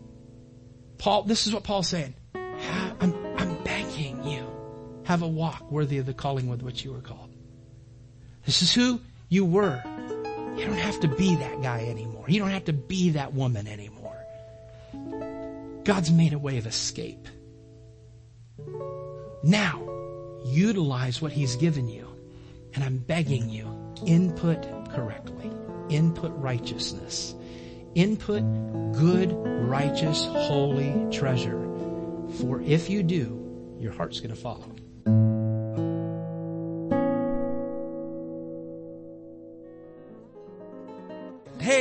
Paul, 0.97 1.23
this 1.23 1.47
is 1.47 1.53
what 1.53 1.63
Paul's 1.63 1.87
saying. 1.87 2.13
I'm, 2.33 3.13
I'm 3.37 3.63
begging 3.63 4.23
you, 4.23 4.47
have 5.03 5.21
a 5.21 5.27
walk 5.27 5.69
worthy 5.69 5.97
of 5.97 6.05
the 6.05 6.13
calling 6.13 6.47
with 6.47 6.61
which 6.61 6.85
you 6.85 6.93
were 6.93 7.01
called. 7.01 7.32
This 8.45 8.61
is 8.61 8.73
who 8.73 8.99
you 9.29 9.45
were. 9.45 9.81
You 10.57 10.65
don't 10.65 10.77
have 10.77 10.99
to 11.01 11.07
be 11.07 11.35
that 11.35 11.61
guy 11.61 11.85
anymore. 11.85 12.25
You 12.27 12.39
don't 12.39 12.49
have 12.49 12.65
to 12.65 12.73
be 12.73 13.11
that 13.11 13.33
woman 13.33 13.67
anymore. 13.67 14.17
God's 15.83 16.11
made 16.11 16.33
a 16.33 16.39
way 16.39 16.57
of 16.57 16.67
escape. 16.67 17.27
Now, 19.43 19.81
utilize 20.45 21.21
what 21.21 21.31
He's 21.31 21.55
given 21.55 21.87
you. 21.87 22.07
And 22.73 22.83
I'm 22.83 22.97
begging 22.97 23.49
you, 23.49 23.67
input 24.05 24.61
correctly. 24.91 25.51
Input 25.89 26.31
righteousness. 26.35 27.35
Input 27.95 28.41
good, 28.93 29.31
righteous, 29.67 30.25
holy 30.25 31.07
treasure. 31.11 31.61
For 32.39 32.61
if 32.61 32.89
you 32.89 33.03
do, 33.03 33.75
your 33.79 33.91
heart's 33.91 34.19
going 34.19 34.33
to 34.33 34.39
follow. 34.39 34.72